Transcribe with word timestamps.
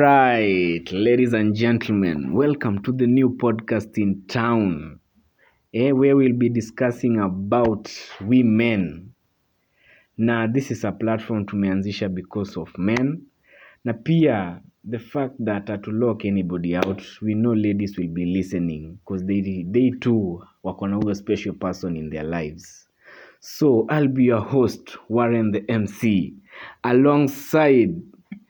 Right, 0.00 0.84
ladies 0.92 1.32
and 1.32 1.56
gentlemen, 1.56 2.32
welcome 2.32 2.80
to 2.84 2.92
the 2.92 3.08
new 3.08 3.30
podcast 3.30 3.98
in 3.98 4.22
town, 4.28 5.00
eh, 5.74 5.90
where 5.90 6.16
we'll 6.16 6.36
be 6.38 6.48
discussing 6.48 7.18
about 7.18 7.90
women. 8.20 9.12
Na 10.16 10.46
this 10.46 10.70
is 10.70 10.84
a 10.84 10.92
platform 10.92 11.46
tumeanzisha 11.46 12.14
because 12.14 12.56
of 12.56 12.78
men, 12.78 13.26
na 13.84 13.92
pia 13.92 14.62
the 14.84 15.00
fact 15.00 15.34
that 15.40 15.66
hatulock 15.66 16.24
anybody 16.24 16.76
out, 16.76 17.02
we 17.20 17.34
know 17.34 17.52
ladies 17.52 17.98
will 17.98 18.14
be 18.14 18.24
listening 18.24 19.00
because 19.04 19.24
they, 19.24 19.64
they 19.68 19.90
too 20.00 20.40
wako 20.62 20.86
na 20.86 20.96
huyo 20.96 21.14
special 21.16 21.54
person 21.54 21.96
in 21.96 22.08
their 22.08 22.24
lives. 22.24 22.86
So 23.40 23.84
I'll 23.90 24.06
be 24.06 24.24
your 24.24 24.42
host, 24.42 24.96
Warren 25.08 25.50
the 25.50 25.68
MC, 25.68 26.34
alongside 26.84 28.00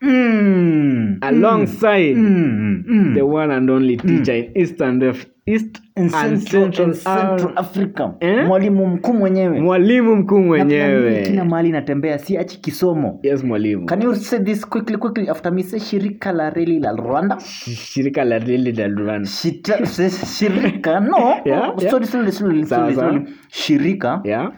Mm, 0.00 1.18
alongside 1.22 2.14
mm, 2.16 2.84
mm. 2.86 3.14
the 3.14 3.22
one 3.22 3.50
and 3.50 3.68
only 3.70 3.96
teacher 3.96 4.32
in 4.34 4.52
East 4.56 4.80
and 4.80 5.02
F- 5.02 5.26
East 5.46 5.80
and 5.96 6.10
Central, 6.10 6.72
Central, 6.72 6.94
Central 6.94 7.52
Africa. 7.58 8.14
Eh? 8.20 8.46
mwalimu 8.46 8.86
mkuu 8.86 9.12
mwenyewe. 9.12 9.60
Mwalimu 9.60 10.16
mkuu 10.16 10.38
mwenyewe. 10.38 11.22
kila 11.22 11.44
mahali 11.44 11.70
natembea 11.70 12.18
siachi 12.18 12.60
kisomo. 12.60 13.20
Yes 13.22 13.44
mwalimu. 13.44 13.86
Can 13.86 14.02
you 14.02 14.14
say 14.14 14.38
this 14.38 14.66
quickly 14.66 14.96
quickly? 14.96 15.28
After 15.28 15.52
me 15.52 15.62
say 15.62 15.80
shirika 15.80 16.32
la 16.32 16.50
reli 16.50 16.78
la 16.80 16.92
rwanda. 16.92 17.40
Shirika 17.40 18.24
la 18.24 18.38
reli 18.38 18.72
la 18.72 18.86
Rwanda. 18.88 19.28
Shita, 19.28 19.86
shirika 20.26 21.00
no. 21.00 21.16
Yeah, 21.44 21.74
yeah. 21.78 21.90
Sorry, 21.90 22.06
sorry, 22.06 22.32
sorry, 22.32 22.64
sorry, 22.66 22.94
sorry. 22.94 23.26
shirika. 23.48 24.20
Yeah 24.24 24.50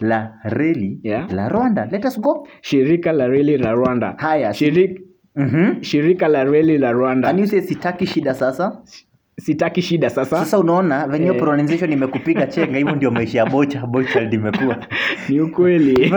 la 0.00 0.32
reli 0.44 1.00
Yeah. 1.02 1.32
la 1.32 1.48
rwanda. 1.48 1.88
Let 1.90 2.04
us 2.04 2.20
go. 2.20 2.46
Shirika 2.60 3.12
la 3.12 3.26
reli 3.26 3.58
la 3.58 3.72
Rwanda. 3.72 4.14
Haya 4.18 4.54
Shirika, 4.54 5.00
mm 5.36 5.48
-hmm. 5.48 5.82
shirika 5.82 6.28
la 6.28 6.44
reli 6.44 6.78
la 6.78 6.92
Can 7.22 7.38
you 7.38 7.46
say 7.46 7.60
sitaki 7.60 8.06
shida 8.06 8.34
sasa? 8.34 8.82
Sitaki 9.38 9.82
shida 9.82 10.10
sasa. 10.10 10.36
Sasa 10.38 10.58
unaona 10.58 11.06
venye 11.06 11.26
Eh. 11.26 11.38
pronunciation 11.38 11.92
imekupiga 11.92 12.46
chenga 12.46 12.78
hivyo 12.78 12.94
ndio 12.96 13.10
maisha 13.10 13.38
ya 13.38 13.46
bocha 13.46 13.86
boychild 13.86 14.34
imekuwa. 14.34 14.76
Ni 15.28 15.40
ukweli. 15.40 16.12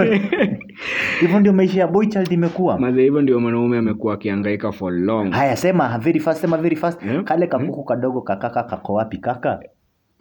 Hivyo 1.21 1.39
ndio 1.39 1.53
maisha 1.53 1.79
ya 1.79 1.88
boychild 1.88 2.31
imekuwa. 2.31 2.79
Maze 2.79 3.01
hivyo 3.01 3.21
ndio 3.21 3.39
mwanaume 3.39 3.77
amekuwa 3.77 4.13
akihangaika 4.13 4.71
for 4.71 4.93
long. 4.93 5.31
Haya 5.31 5.55
sema 5.55 5.97
very 5.99 6.19
fast 6.19 6.41
sema 6.41 6.57
very 6.57 6.75
fast. 6.75 7.03
Yeah. 7.03 7.23
kale 7.23 7.47
kakuku 7.47 7.83
kadogo 7.83 8.21
kakaka 8.21 8.63
kako 8.63 8.93
wapi 8.93 9.17
kaka 9.17 9.59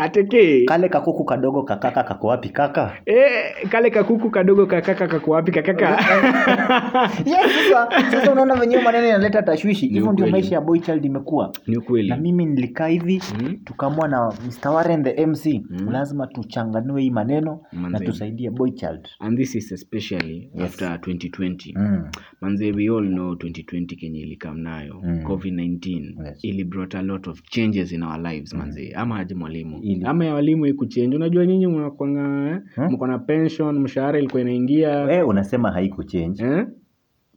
ateke 0.01 0.65
kale 0.65 0.89
kakuku 0.89 1.25
kadogo 1.25 1.63
kakaka 1.63 2.03
kako 2.03 2.27
wapi 2.27 2.49
kaka 2.49 2.97
eh, 3.07 3.69
kale 3.69 3.91
kakuku 3.91 4.31
kadogo 4.31 4.67
kakaka 4.67 5.09
kako 5.09 5.31
wapi 5.31 5.53
kakaka 5.53 5.89
yes 7.33 7.51
sasa 7.71 8.11
sasa 8.11 8.33
unaona 8.33 8.55
venye 8.57 8.79
maneno 8.79 9.07
yanaleta 9.07 9.43
tashwishi 9.43 9.87
hivyo 9.89 10.13
ndio 10.13 10.27
maisha 10.27 10.55
ya 10.55 10.61
boychild 10.61 11.05
imekuwa 11.05 11.53
ni 11.67 11.77
ukweli 11.77 12.09
na 12.09 12.17
mimi 12.17 12.47
nilikaa 12.47 12.87
hivi 12.87 13.23
mm. 13.41 13.57
tukaamua 13.65 14.09
na 14.09 14.33
Mr. 14.47 14.69
Warren 14.71 15.05
the 15.05 15.27
MC 15.27 15.47
mm. 15.71 15.89
lazima 15.91 16.27
tuchanganue 16.27 17.03
hii 17.03 17.11
maneno 17.11 17.61
na 17.91 18.01
tusaidie 18.01 18.51
boy 18.51 18.71
child. 18.71 19.09
and 19.19 19.39
this 19.39 19.55
is 19.55 19.73
especially 19.73 20.51
Yes. 20.55 20.65
after 20.65 20.89
2020 20.97 21.73
mm. 21.79 22.05
manze 22.41 22.73
we 22.73 22.89
all 22.89 23.07
know 23.09 23.33
2020 23.33 23.97
kenye 23.97 24.21
ilikam 24.21 24.59
nayo 24.61 25.01
Mm. 25.05 25.23
covid-19 25.25 26.27
Yes. 26.27 26.45
ili 26.45 26.65
brought 26.65 26.95
a 26.95 27.03
lot 27.03 27.31
of 27.31 27.43
changes 27.43 27.93
in 27.93 28.03
our 28.03 28.19
lives 28.21 28.53
manze 28.55 28.93
ama 28.95 29.19
aje 29.19 29.35
mwalimu 29.35 29.83
Ili. 29.93 30.05
ama 30.05 30.25
ya 30.25 30.35
walimu 30.35 30.67
ikuchange 30.67 31.17
unajua 31.17 31.47
nyinyi 31.47 31.67
mnakwanga 31.67 32.51
eh? 32.77 32.91
Mko 32.91 33.07
na 33.07 33.19
pension 33.19 33.79
mshahara 33.79 34.19
ilikuwa 34.19 34.43
inaingia 34.43 35.13
Eh, 35.13 35.29
unasema 35.29 35.71
haiku 35.73 36.05
eh? 36.15 36.67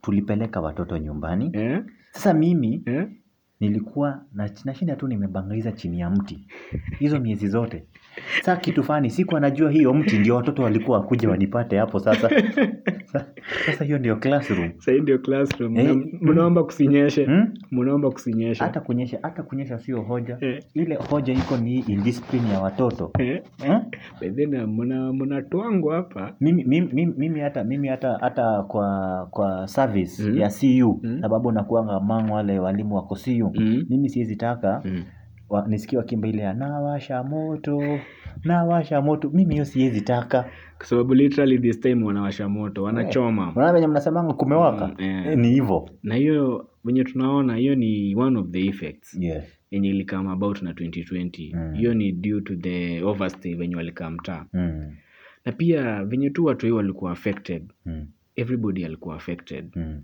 tulipeleka 0.02 0.60
watoto 0.60 0.98
nyumbani 0.98 1.50
Eh? 1.52 1.82
sasa 2.10 2.34
mimi 2.34 2.82
Eh? 2.86 3.08
nilikuwa 3.60 4.24
na- 4.32 4.50
nashinda 4.64 4.96
tu 4.96 5.08
nimebangaiza 5.08 5.72
chini 5.72 6.00
ya 6.00 6.10
mti 6.10 6.46
hizo 6.98 7.20
miezi 7.20 7.48
zote 7.48 7.84
saa 8.42 8.56
kitu 8.56 8.82
fani 8.82 9.10
siku 9.10 9.36
anajua 9.36 9.70
hiyo 9.70 9.94
mti 9.94 10.18
ndio 10.18 10.36
watoto 10.36 10.62
walikuwa 10.62 10.98
wakuja 10.98 11.28
wanipate 11.28 11.78
hapo 11.78 11.98
sasa 11.98 12.30
sasa 13.66 13.84
hiyo 13.84 13.98
ndio 13.98 14.16
classroom 14.16 14.70
sahii 14.78 15.00
ndio 15.00 15.18
classroom 15.18 15.74
Hey, 15.74 15.84
mnaomba 15.84 16.06
mm. 16.12 16.18
mnaomba 16.32 16.64
kusinyeshe 16.64 17.24
hmm? 17.24 17.54
mnaomba 17.70 18.10
kusinyeshe 18.10 18.64
hata 18.64 18.80
kunyesha 18.80 19.18
hata 19.22 19.42
kunyesha 19.42 19.78
sio 19.78 20.02
hoja 20.02 20.36
Hey. 20.40 20.58
ile 20.74 20.94
hoja 21.10 21.32
iko 21.32 21.56
ni 21.56 21.78
indiscipline 21.78 22.48
ya 22.48 22.60
watoto 22.60 23.10
Eh? 23.18 23.42
hmm? 23.66 23.80
Bedhina, 24.20 24.66
mna 24.66 25.12
mnatwangwa 25.12 25.96
hapa 25.96 26.34
mimi, 26.40 26.64
mimi, 26.64 26.88
mimi, 26.92 27.14
mimi 27.16 27.40
hata 27.40 27.64
mimi 27.64 27.88
hata 27.88 28.18
hata 28.20 28.62
kwa 28.62 29.28
kwa 29.30 29.66
service 29.68 30.22
Mm. 30.22 30.38
ya 30.38 30.48
cu 30.48 31.00
Mm. 31.02 31.18
sababu 31.20 31.52
nakuanga 31.52 32.00
mang 32.00 32.30
wale 32.32 32.58
walimu 32.58 32.94
wako 32.96 33.14
cu 33.14 33.50
Mm. 33.54 33.84
mimi 33.90 34.08
siwezi 34.08 34.36
taka 34.36 34.82
Mm. 34.84 35.04
Wa, 35.48 35.66
nisikie 35.68 36.02
ile 36.24 36.42
ya 36.42 36.54
nawasha 36.54 37.22
moto 37.22 37.98
nawasha 38.44 39.00
moto 39.00 39.30
mimi 39.30 39.54
hiyo 39.54 39.64
siwezi 39.64 40.00
taka 40.00 40.50
kwa 40.78 40.86
sababu 40.86 41.14
literally 41.14 41.58
this 41.58 41.80
time 41.80 42.04
wanawasha 42.04 42.48
moto 42.48 42.82
wanachoma 42.82 43.52
unaona 43.56 43.72
venye 43.72 43.86
mnasemanga 43.86 44.32
kumewaka 44.34 44.86
Mm, 44.86 44.94
yeah. 45.04 45.26
Eh, 45.26 45.38
ni 45.38 45.48
hivyo 45.50 45.90
na 46.02 46.14
hiyo 46.14 46.68
venye 46.84 47.04
tunaona 47.04 47.56
hiyo 47.56 47.74
ni 47.74 48.14
one 48.16 48.38
of 48.38 48.48
the 48.50 48.66
effects 48.66 49.14
yes. 49.20 49.44
yenye 49.70 49.88
ilikam 49.88 50.28
about 50.28 50.62
na 50.62 50.72
2020 50.72 51.56
Mm. 51.56 51.74
ni 51.94 52.12
due 52.12 52.40
to 52.40 52.56
the 52.56 53.02
overstay 53.02 53.54
venye 53.54 53.76
walikaa 53.76 54.10
mtaa 54.10 54.46
mm. 54.52 54.96
na 55.44 55.52
pia 55.52 56.04
venye 56.04 56.30
tu 56.30 56.44
watu 56.44 56.66
hii 56.66 56.72
walikuwa 56.72 57.12
affected 57.12 57.72
Mm. 57.86 58.06
everybody 58.36 58.84
alikuwa 58.84 59.16
affected 59.16 59.70
Mm. 59.76 60.02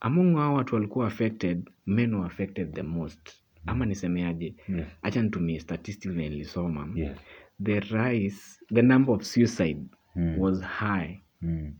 among 0.00 0.36
hao 0.36 0.54
watu 0.54 0.74
walikuwa 0.74 1.06
affected 1.06 1.70
men 1.86 2.14
were 2.14 2.26
affected 2.26 2.72
the 2.74 2.82
most 2.82 3.30
ama 3.66 3.86
nisemeaje 3.86 4.54
Yes. 4.68 4.86
hacha 5.02 5.22
nitumie 5.22 5.60
statistics 5.60 6.14
nilisoma 6.16 6.88
yeah. 6.94 7.16
the 7.64 7.80
rise 7.80 8.42
the 8.74 8.82
number 8.82 9.14
of 9.14 9.22
suicide 9.22 9.80
Mm. 10.16 10.38
was 10.38 10.60
high 10.62 11.20
Mm. 11.42 11.72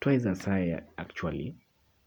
twice 0.00 0.28
as 0.28 0.44
high 0.44 0.80
actually 0.96 1.56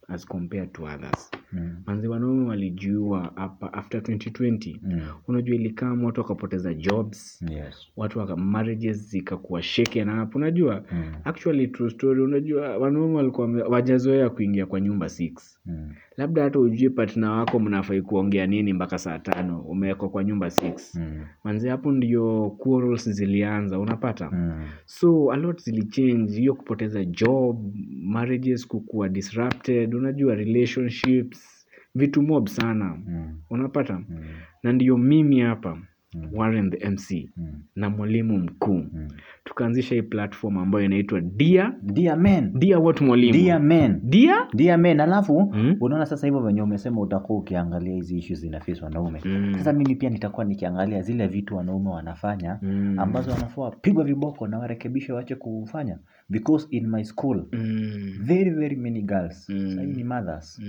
as 0.08 0.26
compared 0.26 0.72
to 0.74 0.86
others 0.88 1.32
Mm. 1.54 1.76
manzi 1.86 2.08
wanaume 2.08 2.50
walijua 2.50 3.32
hapa 3.36 3.74
after 3.74 4.02
2020 4.02 4.80
Mm. 4.84 5.02
unajua 5.28 5.56
ilikam 5.56 6.04
watu 6.04 6.22
wakapoteza 6.22 6.74
jobs 6.74 7.42
Yes. 7.50 7.76
watu 7.98 8.20
waka 8.20 8.36
marriages 8.36 9.10
zikakuwa 9.10 9.62
shaken 9.62 10.10
up 10.20 10.36
unajua 10.36 10.84
Mm. 10.92 11.04
actually 11.24 11.68
true 11.68 11.90
story 11.90 12.22
unajua 12.22 12.78
wanaume 12.78 13.16
walikuwa 13.16 13.48
wajazoea 13.48 14.30
kuingia 14.30 14.66
kwa 14.66 14.82
nyumba 14.82 15.06
6 15.10 15.58
Mm. 15.66 15.94
labda 16.18 16.44
hata 16.44 16.60
ujui 16.60 16.90
partner 16.90 17.30
wako 17.30 17.60
mnafai 17.60 18.02
kuongea 18.02 18.48
nini 18.48 18.74
mpaka 18.74 18.98
saa 18.98 19.20
tano 19.20 19.62
umewekwa 19.62 20.10
kwa 20.10 20.24
nyumba 20.24 20.48
6 20.50 21.00
Mm. 21.00 21.22
manzi 21.44 21.68
hapo 21.68 21.92
ndio 21.92 22.50
quarrels 22.50 23.10
zilianza 23.10 23.80
unapata 23.80 24.30
Mm. 24.32 24.52
so 24.86 25.32
a 25.32 25.36
lot 25.36 25.64
zilichange 25.64 26.34
hiyo 26.34 26.56
kupoteza 26.56 27.06
job 27.06 27.74
marriages 28.04 28.68
kukuwa 28.68 29.10
disrupted 29.10 29.96
unajua 29.96 30.36
relationships 30.36 31.41
vitu 31.96 32.22
mob 32.22 32.48
sana. 32.48 32.98
Mm. 33.08 33.38
unapata? 33.50 33.94
Mm. 33.94 34.06
na 34.64 34.74
ndiyo 34.74 34.98
mimi 34.98 35.40
hapa 35.40 35.78
Mm. 36.16 36.30
Warren 36.34 36.72
the 36.72 36.90
MC 36.90 37.30
na 37.76 37.90
mwalimu 37.90 38.38
mkuu. 38.38 38.84
Tukaanzisha 39.44 39.96
hii 39.96 40.02
platform 40.02 40.58
ambayo 40.58 40.86
inaitwa 40.86 41.22
Dear 41.22 41.74
Dear 41.82 42.18
men. 42.18 42.52
Dear 42.60 42.80
what 42.82 43.02
mwalimu? 43.02 43.34
Dear 43.34 43.62
men. 43.62 44.00
Dear? 44.04 44.48
Dear 44.54 44.80
men. 44.80 45.00
Alafu 45.00 45.54
unaona 45.82 46.06
sasa 46.06 46.28
hivyo 46.28 46.42
venye 46.42 46.62
umesema 46.62 47.02
utakuwa 47.02 47.40
ukiangalia 47.40 47.94
hizi 47.94 48.18
issues 48.18 48.40
zinafisi 48.40 48.84
wanaume. 48.84 49.20
Sasa 49.58 49.74
mimi 49.74 49.96
pia 49.96 50.10
nitakuwa 50.10 50.46
nikiangalia 50.46 51.02
zile 51.02 51.28
vitu 51.28 51.56
wanaume 51.56 51.90
wanafanya 51.90 52.60
ambazo 52.98 53.32
wanafaa 53.32 53.62
wapigwe 53.62 54.04
viboko 54.04 54.48
na 54.48 54.60
warekebishe 54.60 55.14
wache 55.14 55.36
kufanya. 55.36 56.00
Because 56.30 56.68
in 56.70 56.88
my 56.88 57.04
school 57.04 57.46
very 58.22 58.50
very 58.50 58.76
many 58.76 59.02
girls. 59.02 59.50
Mm. 59.50 59.94
ni 59.96 60.04
mothers 60.04 60.62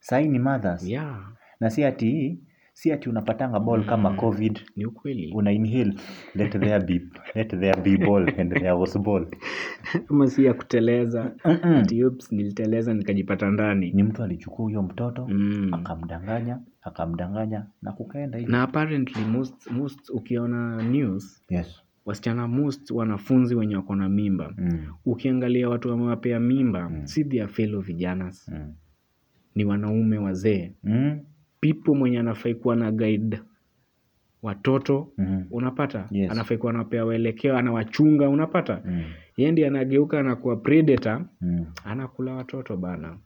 Sahii 0.00 0.28
ni 0.28 0.38
mothers. 0.38 0.84
Yeah, 0.88 1.32
na 1.60 1.70
si 1.70 1.84
ati 1.84 2.38
si 2.72 2.92
ati 2.92 3.08
unapatanga 3.08 3.60
ball 3.60 3.84
kama 3.86 4.10
Mm. 4.10 4.16
covid. 4.16 4.60
Ni 4.76 4.86
ukweli. 4.86 5.32
Una 5.34 5.52
inhale 5.52 5.94
let 6.34 6.52
there 6.60 6.80
be 6.80 7.00
let 7.34 7.48
there 7.50 7.80
be 7.82 7.96
ball 8.06 8.28
and 8.40 8.52
there 8.52 8.72
was 8.72 8.98
ball. 8.98 9.26
Ama 10.10 10.26
si 10.26 10.44
ya 10.44 10.54
kuteleza. 10.54 11.32
Ati, 11.62 12.04
"Oops, 12.04 12.32
niliteleza 12.32 12.94
nikajipata 12.94 13.50
ndani. 13.50 13.92
Ni 13.92 14.02
mtu 14.02 14.22
alichukua 14.22 14.64
huyo 14.64 14.82
mtoto 14.82 15.26
Mm. 15.28 15.74
akamdanganya 15.74 16.60
akamdanganya 16.82 17.66
na 17.82 17.92
kukaenda 17.92 18.38
hivi. 18.38 18.52
Na 18.52 18.62
apparently 18.62 19.24
most, 19.24 19.70
most 19.70 20.10
ukiona 20.10 20.82
news 20.82 21.42
yes. 21.48 21.82
wasichana 22.06 22.48
most 22.48 22.90
wanafunzi 22.90 23.54
wenye 23.54 23.76
wako 23.76 23.96
na 23.96 24.08
mimba. 24.08 24.54
Mm. 24.58 24.86
ukiangalia 25.04 25.68
watu 25.68 25.88
wamewapea 25.88 26.40
mimba 26.40 26.88
Mm. 26.90 27.06
si 27.06 27.24
their 27.24 27.48
fellow 27.48 27.80
vijanas 27.80 28.48
Mm. 28.48 28.72
Ni 29.54 29.64
wanaume 29.64 30.18
wazee 30.18 30.72
Mm. 30.84 31.20
Pipo 31.60 31.94
mwenye 31.94 32.18
anafai 32.18 32.54
kuwa 32.54 32.76
na 32.76 32.92
guide 32.92 33.40
watoto 34.42 35.12
Mm. 35.18 35.46
unapata 35.50 36.08
Yes. 36.10 36.30
anafai 36.30 36.58
kuwa 36.58 36.72
anapea 36.72 37.04
waelekeo 37.04 37.56
anawachunga 37.56 38.28
unapata 38.28 38.82
Mm. 38.84 39.02
yeye 39.36 39.52
ndiye 39.52 39.66
anageuka 39.66 40.20
anakuwa 40.20 40.56
predator 40.56 41.24
Mm. 41.40 41.66
anakula 41.84 42.34
watoto 42.34 42.76
bana 42.76 43.18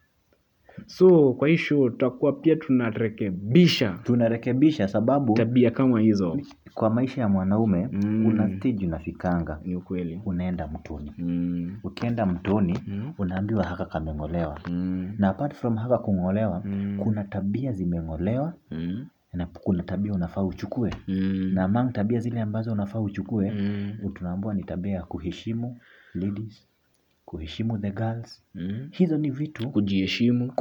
so 0.86 1.32
kwa 1.32 1.48
hii 1.48 1.56
show 1.56 1.90
tutakuwa 1.90 2.32
pia 2.32 2.56
tunarekebisha 2.56 3.98
tunarekebisha 4.02 4.88
sababu 4.88 5.34
tabia 5.34 5.70
kama 5.70 6.00
hizo 6.00 6.38
kwa 6.74 6.90
maisha 6.90 7.20
ya 7.20 7.28
mwanaume 7.28 7.88
Mm. 7.92 8.24
kuna 8.24 8.56
stage 8.56 8.86
unafikanga 8.86 9.60
ni 9.64 9.76
ukweli 9.76 10.20
unaenda 10.24 10.66
mtoni 10.68 11.12
mm. 11.18 11.76
ukienda 11.84 12.26
mtoni 12.26 12.78
Mm. 12.86 13.12
unaambiwa 13.18 13.64
haka 13.64 13.84
kameng'olewa 13.84 14.58
Mm. 14.70 15.12
na 15.18 15.28
apart 15.28 15.54
from 15.54 15.76
haka 15.76 15.98
kung'olewa 15.98 16.62
Mm. 16.64 16.96
kuna 17.02 17.24
tabia 17.24 17.72
zimeng'olewa 17.72 18.52
Mm. 18.70 19.06
na 19.32 19.46
kuna 19.46 19.82
tabia 19.82 20.12
unafaa 20.12 20.42
uchukue 20.42 20.90
Mm. 21.08 21.50
na 21.54 21.64
among 21.64 21.92
tabia 21.92 22.18
zile 22.20 22.40
ambazo 22.40 22.72
unafaa 22.72 23.00
uchukue 23.00 23.50
Mm. 23.50 23.92
tunaambiwa 24.14 24.54
ni 24.54 24.64
tabia 24.64 24.92
ya 24.92 25.02
kuheshimu 25.02 25.78
ladies 26.14 26.68
kuheshimu 27.38 27.78
the 27.78 27.90
girls 27.90 28.42
Mm. 28.54 28.88
hizo 28.90 29.18
ni 29.18 29.30
vitu 29.30 29.70
kujiheshimu 29.70 30.52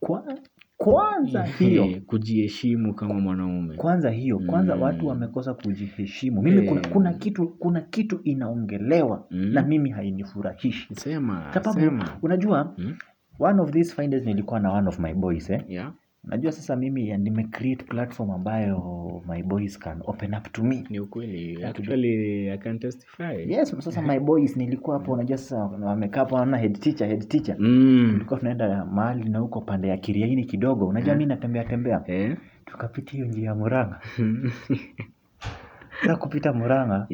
kwa, 0.00 0.38
kwanza 0.76 1.42
hiyo 1.44 2.00
kujiheshimu 2.06 2.94
kama 2.94 3.14
mwanaume 3.20 3.76
kwanza 3.76 4.10
hiyo 4.10 4.38
kwanza 4.38 4.76
Mm. 4.76 4.82
watu 4.82 5.06
wamekosa 5.06 5.54
kujiheshimu 5.54 6.42
mimi 6.42 6.68
kuna, 6.68 6.80
Eh. 6.80 6.92
kuna 6.92 7.12
kitu 7.12 7.48
kuna 7.48 7.80
kitu 7.80 8.20
inaongelewa 8.24 9.26
Mm. 9.30 9.52
na 9.52 9.62
mimi 9.62 9.90
hainifurahishi 9.90 10.94
sema 10.94 11.50
sababu 11.54 11.80
sema 11.80 12.18
unajua 12.22 12.74
Mm. 12.78 12.96
one 13.38 13.60
of 13.62 13.70
these 13.70 13.94
finders 13.94 14.24
nilikuwa 14.24 14.60
na 14.60 14.72
one 14.72 14.88
of 14.88 14.98
my 14.98 15.14
boys 15.14 15.50
eh? 15.50 15.64
yeah 15.68 15.92
unajua 16.26 16.52
sasa 16.52 16.76
mimi 16.76 17.08
ya- 17.08 17.18
nimecreate 17.18 17.84
platform 17.84 18.30
ambayo 18.30 19.22
my 19.28 19.42
boys 19.42 19.78
can 19.78 20.00
open 20.04 20.34
up 20.34 20.52
to 20.52 20.64
me. 20.64 20.84
Ni 20.90 21.00
ukweli 21.00 21.64
actually 21.64 22.50
i 22.50 22.58
can 22.58 22.78
testify. 22.78 23.52
Yes 23.52 23.70
sasa 23.78 24.02
my 24.02 24.18
boys 24.20 24.56
nilikuwa 24.56 24.98
hapo 24.98 25.12
unajua 25.12 25.38
sasa 25.38 25.56
wamekaa 25.64 26.20
hapo 26.20 26.34
wanaona 26.34 26.58
head 26.58 26.78
teacher 26.80 27.08
head 27.08 27.28
teacher. 27.28 27.56
Mm. 27.58 28.08
tulikuwa 28.12 28.38
tunaenda 28.38 28.84
mahali 28.84 29.28
na 29.28 29.38
huko 29.38 29.60
pande 29.60 29.88
ya 29.88 29.96
kiriaini 29.96 30.44
kidogo. 30.44 30.86
Unajua 30.86 31.14
mi 31.14 31.26
natembea 31.26 31.64
tembea. 31.64 32.02
Eh? 32.06 32.36
Tukapitia 32.64 33.12
hiyo 33.12 33.26
njia 33.26 33.44
ya 33.48 33.54
muranga. 33.54 34.00
Sa 36.06 36.16
kupita 36.16 36.52
muranga 36.52 37.06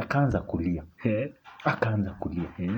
akaanza 0.00 0.40
kulia. 0.40 0.82
Eh? 1.04 1.32
akaanza 1.64 2.10
kulia. 2.10 2.48
Eh? 2.58 2.70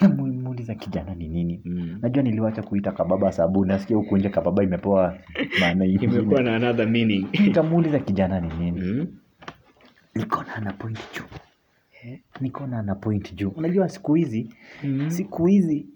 Namuuliza 0.00 0.74
kijana 0.74 1.14
ni 1.14 1.28
nini? 1.28 1.60
Mm. 1.64 1.98
najua 2.02 2.22
niliwacha 2.22 2.62
kuita 2.62 2.92
kababa 2.92 3.32
sababu 3.32 3.64
nasikia 3.64 3.96
huku 3.96 4.16
nje 4.16 4.28
kababa 4.28 4.62
imepewa 4.62 5.18
maana 5.60 5.84
imekuwa 5.84 6.42
na 6.42 6.56
another 6.56 6.88
meaning. 6.88 7.26
Nikamuuliza 7.40 7.98
kijana 7.98 8.40
ni 8.40 8.48
nini? 8.58 8.80
Mm. 8.80 9.06
nikaona 10.14 10.54
ana 10.54 10.72
point 10.72 10.98
juu. 11.14 11.24
Nikaona 12.40 12.78
ana 12.78 12.94
point 12.94 13.34
juu. 13.34 13.48
Unajua 13.48 13.88
siku 13.88 14.14
hizi 14.14 14.48
Mm. 14.84 15.10
siku 15.10 15.46
hizi 15.46 15.86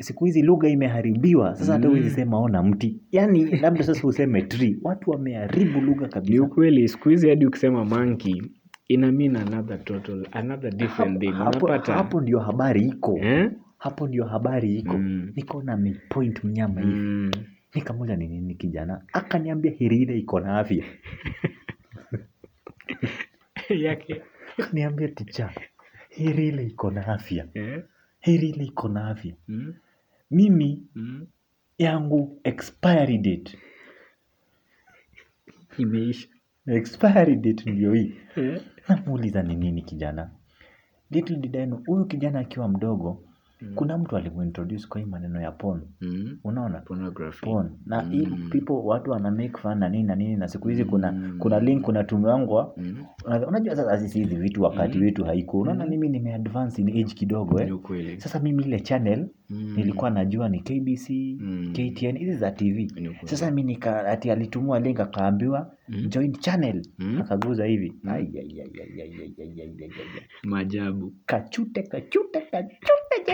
siku 0.00 0.24
hizi 0.24 0.42
lugha 0.42 0.68
imeharibiwa. 0.68 1.56
Sasa 1.56 1.72
hata 1.72 1.88
huwezi 1.88 2.10
sema 2.10 2.38
ona 2.38 2.62
mti. 2.62 2.96
Yaani 3.12 3.44
labda 3.44 3.82
sasa 3.82 4.06
useme 4.06 4.42
tree. 4.42 4.76
Watu 4.82 5.10
wameharibu 5.10 5.80
lugha 5.80 6.08
ni 6.24 6.40
ukweli 6.40 6.88
siku 6.88 7.08
hizi 7.08 7.28
hadi 7.28 7.46
ukisema 7.46 7.84
monkey 7.84 8.42
ina 8.88 9.12
mean 9.12 9.36
another 9.36 9.84
total 9.84 10.26
another 10.32 10.70
different 10.70 11.20
thing 11.20 11.32
hapo, 11.32 11.66
unapata 11.66 11.94
hapo 11.94 12.20
ndio 12.20 12.38
habari 12.40 12.82
iko 12.88 13.18
eh? 13.22 13.50
hapo 13.78 14.08
ndio 14.08 14.24
habari 14.24 14.76
iko 14.78 14.98
Mm. 14.98 15.32
nikaona 15.36 15.78
point 16.08 16.44
mnyama 16.44 16.80
hivi 16.80 16.92
mm. 16.94 17.30
nikamuuliza 17.74 18.16
ni 18.16 18.28
nini 18.28 18.54
kijana 18.54 19.02
akaniambia 19.12 19.72
hirire 19.72 20.18
iko 20.18 20.40
na 20.40 20.58
afya 20.58 20.84
yake 23.84 24.22
niambia 24.72 25.08
ticha 25.08 25.50
hirile 26.08 26.66
iko 26.66 26.90
na 26.90 27.06
afya 27.06 27.46
eh? 27.54 27.82
hirile 28.20 28.64
iko 28.64 28.88
na 28.88 29.08
afya 29.08 29.34
mm. 29.48 29.74
mimi 30.30 30.82
Mm. 30.94 31.26
yangu 31.78 32.40
expiry 32.44 33.18
date 33.18 33.58
imeisha 35.78 36.28
expiry 36.66 37.36
date 37.36 37.70
ndio 37.70 37.92
hii 37.94 38.14
eh? 38.36 38.60
Namuuliza 38.88 39.42
ni 39.42 39.56
nini 39.56 39.82
kijana 39.82 40.30
little 41.10 41.36
did 41.36 41.56
I 41.56 41.66
know 41.66 41.80
huyu 41.86 42.04
kijana 42.04 42.38
akiwa 42.38 42.68
mdogo 42.68 43.22
Mm. 43.62 43.72
kuna 43.74 43.98
mtu 43.98 44.16
alimuintroduce 44.16 44.86
kwa 44.88 45.00
hii 45.00 45.06
maneno 45.06 45.40
ya 45.40 45.52
porn 45.52 45.82
mm. 46.00 46.38
unaona 46.44 46.80
pornography 46.80 47.46
porn 47.46 47.70
na 47.86 48.02
Mm. 48.02 48.26
mm. 48.30 48.48
people 48.50 48.72
watu 48.84 49.10
wana 49.10 49.30
make 49.30 49.58
fun 49.58 49.78
na 49.78 49.88
nini 49.88 50.04
na 50.04 50.14
nini 50.14 50.36
na 50.36 50.48
siku 50.48 50.68
hizi 50.68 50.84
kuna 50.84 51.34
kuna 51.38 51.60
link 51.60 51.82
kuna 51.82 52.04
tumewangwa 52.04 52.74
mm. 52.76 53.04
Unajua 53.48 53.76
sasa 53.76 53.98
sisi 53.98 54.18
hizi 54.18 54.36
vitu 54.36 54.62
wakati 54.62 54.98
wetu 54.98 55.24
haiko 55.24 55.58
unaona 55.58 55.86
mimi 55.86 56.08
nimeadvance 56.08 56.82
in 56.82 56.88
age 56.88 57.04
kidogo 57.14 57.60
eh 57.60 57.66
sasa 58.20 58.40
mimi 58.40 58.64
ile 58.64 58.80
channel 58.80 59.28
nilikuwa 59.76 60.10
najua 60.10 60.48
ni 60.48 60.60
KBC. 60.60 61.08
KTN 61.72 62.18
hizi 62.18 62.34
za 62.36 62.50
TV 62.50 62.86
sasa 63.24 63.50
mimi 63.50 63.62
nika 63.72 64.06
ati 64.06 64.30
alitumwa 64.30 64.80
link 64.80 65.00
akaambiwa. 65.00 65.74
Hmm? 65.86 66.08
join 66.08 66.32
channel. 66.32 66.82
Hmm? 66.98 67.20
Akaguza 67.20 67.64
hivi. 67.64 67.92
Hmm? 68.02 68.26
Majabu 70.42 71.12
kachute 71.26 71.82
kachute 71.82 72.40
kachute 72.40 73.24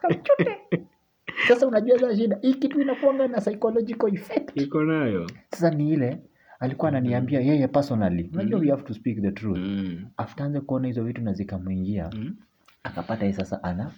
kachute. 0.00 0.58
Sasa 1.48 1.66
unajua 1.66 1.98
za 1.98 2.16
shida 2.16 2.38
hii 2.42 2.54
kitu 2.54 2.80
inakuanga 2.80 3.28
na 3.28 3.40
psychological 3.40 4.14
effect. 4.14 4.56
Iko 4.60 4.82
nayo. 4.84 5.30
Sasa 5.50 5.70
ni 5.70 5.90
ile 5.90 6.18
alikuwa 6.60 6.88
ananiambia 6.88 7.40
mm. 7.40 7.46
yeye 7.46 7.68
personally 7.68 8.30
mm. 8.32 8.54
we 8.60 8.70
have 8.70 8.82
to 8.82 8.94
speak 8.94 9.20
the 9.22 9.32
truth. 9.32 9.58
Mm. 9.58 10.06
aftaanze 10.16 10.60
kuona 10.60 10.86
hizo 10.86 11.04
vitu 11.04 11.22
na 11.22 11.32
zikamwingia 11.32 12.10
mm. 12.14 12.36
akapata 12.82 13.26
ye 13.26 13.32
sasa 13.32 13.62
ana 13.62 13.90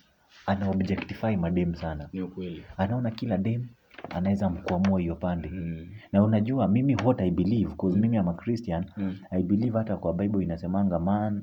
ana 0.47 0.71
objectify 0.71 1.37
madem 1.37 1.75
sana. 1.75 2.09
Ni 2.13 2.23
ukweli. 2.23 2.65
Anaona 2.77 3.11
kila 3.11 3.39
dem 3.39 3.67
anaweza 4.15 4.51
mkuamua 4.51 5.01
hiyo 5.01 5.15
pande. 5.17 5.49
Mm. 5.53 5.87
na 6.13 6.23
unajua 6.23 6.69
mimi 6.69 6.97
what 7.05 7.21
i 7.21 7.31
believe 7.31 7.75
cause 7.77 7.99
mimi 7.99 8.17
am 8.17 8.29
a 8.29 8.35
christian 8.35 8.85
Mm. 8.97 9.17
i 9.31 9.43
believe 9.43 9.79
hata 9.79 9.97
kwa 9.97 10.15
bible 10.15 10.43
inasemanga 10.45 10.99
man 10.99 11.43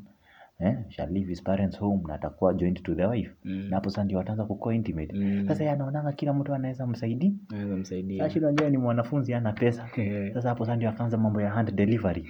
eh, 0.60 0.78
shall 0.90 1.10
leave 1.12 1.30
his 1.30 1.44
parents 1.44 1.80
home 1.80 2.04
na 2.08 2.14
atakuwa 2.14 2.54
joined 2.54 2.84
to 2.84 2.96
the 2.96 3.06
wife. 3.06 3.32
Mm. 3.44 3.68
na 3.70 3.76
hapo 3.76 3.90
sasa 3.90 4.04
ndio 4.04 4.18
wataanza 4.18 4.46
kukuwa 4.46 4.76
intimate. 4.76 5.46
Sasa 5.48 5.64
yeye 5.64 5.76
anaonanga 5.76 6.12
kila 6.12 6.34
mtu 6.34 6.54
anaweza 6.54 6.88
msaidi 6.88 7.34
naweza 7.52 7.76
msaidia. 7.78 8.24
Sasa 8.24 8.34
shida 8.34 8.70
ni 8.70 8.78
mwanafunzi 8.78 9.34
ana 9.34 9.54
pesa. 9.54 9.90
Sasa 10.34 10.50
hapo 10.50 10.66
sasa 10.66 10.76
ndio 10.76 10.90
akaanza 10.90 11.18
mambo 11.18 11.42
ya 11.42 11.50
hand 11.50 11.76
delivery 11.76 12.30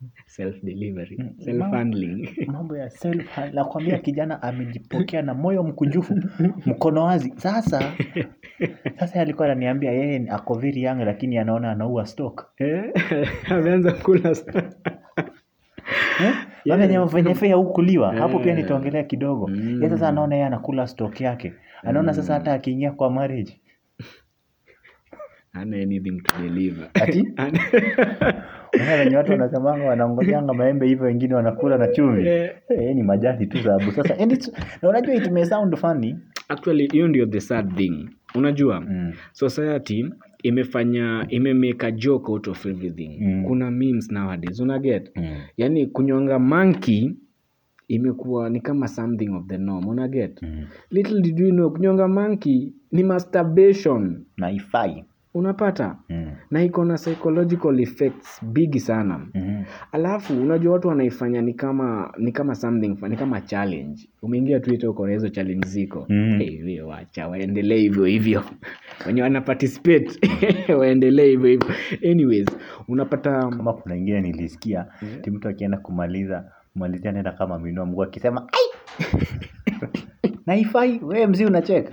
self 0.26 0.56
delivery 0.64 1.16
Mm. 1.18 1.30
self 1.38 1.62
handling 1.70 2.28
mambo 2.52 2.76
ya 2.76 2.90
self 2.90 3.38
nakwambia 3.52 3.98
kijana 4.06 4.42
amejipokea 4.42 5.22
na 5.22 5.34
moyo 5.34 5.62
mkunjufu 5.62 6.14
mkono 6.66 7.04
wazi 7.04 7.32
sasa 7.36 7.92
sasa 8.98 9.20
alikuwa 9.20 9.46
ananiambia 9.46 9.92
yeye 9.92 10.26
ako 10.30 10.54
very 10.54 10.82
young 10.82 10.98
lakini 11.00 11.38
anaona 11.38 11.70
anaua 11.70 12.06
stock 12.06 12.46
Eh, 12.58 12.92
ameanza 13.50 13.92
kula 13.92 14.34
sana. 14.34 14.72
Eh? 16.24 16.34
Venye 17.06 17.52
hukuliwa 17.54 18.14
hapo 18.14 18.38
pia 18.38 18.54
nitaongelea 18.54 19.02
kidogo 19.02 19.46
Mm. 19.46 19.80
Sasa 19.88 20.08
anaona 20.08 20.34
yeye 20.34 20.46
anakula 20.46 20.86
stock 20.86 21.20
yake 21.20 21.52
anaona 21.82 22.14
sasa 22.14 22.34
hata 22.34 22.52
akiingia 22.52 22.92
kwa 22.92 23.10
marriage 23.10 23.60
hana 25.52 25.76
anything 25.76 26.20
to 26.20 26.42
deliver. 26.42 26.90
Ati? 26.94 27.20
Unaona 28.74 29.04
venye 29.04 29.16
watu 29.16 29.32
wanasemanga 29.32 29.84
wanangojanga 29.84 30.54
maembe 30.54 30.86
hivyo 30.86 31.04
wengine 31.06 31.34
wanakula 31.34 31.78
na 31.78 31.88
chumvi. 31.88 32.28
Eh. 32.28 32.50
hey, 32.68 32.94
ni 32.94 33.02
majani 33.02 33.46
tu 33.46 33.58
sababu 33.62 33.92
sasa 33.92 34.18
and 34.18 34.32
it's, 34.32 34.52
na 34.82 34.88
unajua 34.88 35.14
it 35.14 35.30
may 35.30 35.44
sound 35.44 35.76
funny. 35.76 36.16
Actually 36.48 36.86
hiyo 36.88 37.08
ndio 37.08 37.26
the 37.26 37.40
sad 37.40 37.74
thing. 37.76 38.08
Unajua? 38.34 38.80
Mm. 38.80 39.12
society 39.32 40.06
imefanya 40.42 41.26
imemake 41.28 41.86
a 41.86 41.90
joke 41.90 42.32
out 42.32 42.48
of 42.48 42.66
everything. 42.66 43.18
Mm. 43.20 43.44
kuna 43.44 43.70
memes 43.70 44.10
nowadays. 44.10 44.60
Unaget 44.60 45.10
Mm. 45.16 45.36
yaani 45.56 45.86
kunyonga 45.86 46.38
monkey 46.38 47.12
imekuwa 47.88 48.50
ni 48.50 48.60
kama 48.60 48.88
something 48.88 49.28
of 49.28 49.46
the 49.46 49.58
norm. 49.58 49.88
Unaget 49.88 50.42
Mm. 50.42 50.66
little 50.90 51.20
did 51.20 51.38
you 51.38 51.50
know 51.50 51.70
kunyonga 51.70 52.08
monkey 52.08 52.72
ni 52.92 53.02
masturbation. 53.02 54.24
Na 54.36 54.50
ifai 54.50 55.04
unapata 55.34 55.96
mm. 56.08 56.30
na 56.50 56.62
iko 56.62 56.84
na 56.84 56.94
psychological 56.94 57.80
effects 57.80 58.44
bigi 58.44 58.80
sana 58.80 59.26
mm. 59.34 59.64
alafu 59.92 60.42
unajua 60.42 60.72
watu 60.72 60.88
wanaifanya 60.88 61.42
ni 61.42 61.54
kama 61.54 62.12
ni 62.18 62.32
kama 62.32 62.54
something 62.54 62.96
ni 63.08 63.16
kama 63.16 63.40
challenge 63.40 64.08
umeingia 64.22 64.60
twitter 64.60 64.90
uko 64.90 65.06
na 65.06 65.12
hizo 65.12 65.28
challenge 65.28 65.68
ziko 65.68 66.06
Mm. 66.08 66.38
hey, 66.38 66.62
we 66.62 66.80
wacha 66.80 67.28
waendelee 67.28 67.78
hivyo 67.78 68.04
hivyo 68.04 68.42
wenye 69.06 69.22
wana 69.22 69.40
participate 69.40 70.10
waendelee 70.78 71.26
hivyo 71.26 71.48
hivyo 71.48 71.68
anyways 72.10 72.46
unapata 72.88 73.48
kama 73.48 73.72
kuna 73.72 73.96
ingine 73.96 74.20
nilisikia 74.20 74.86
Mm. 75.02 75.08
ti 75.22 75.30
mtu 75.30 75.48
akienda 75.48 75.78
kumaliza 75.78 76.52
kumalizia 76.72 77.12
nenda 77.12 77.32
kama 77.32 77.58
minua 77.58 77.86
mguu 77.86 78.02
akisema 78.02 78.48
ai 78.52 78.70
wee 80.74 81.00
wewe 81.02 81.26
mzii 81.26 81.44
unacheka 81.44 81.92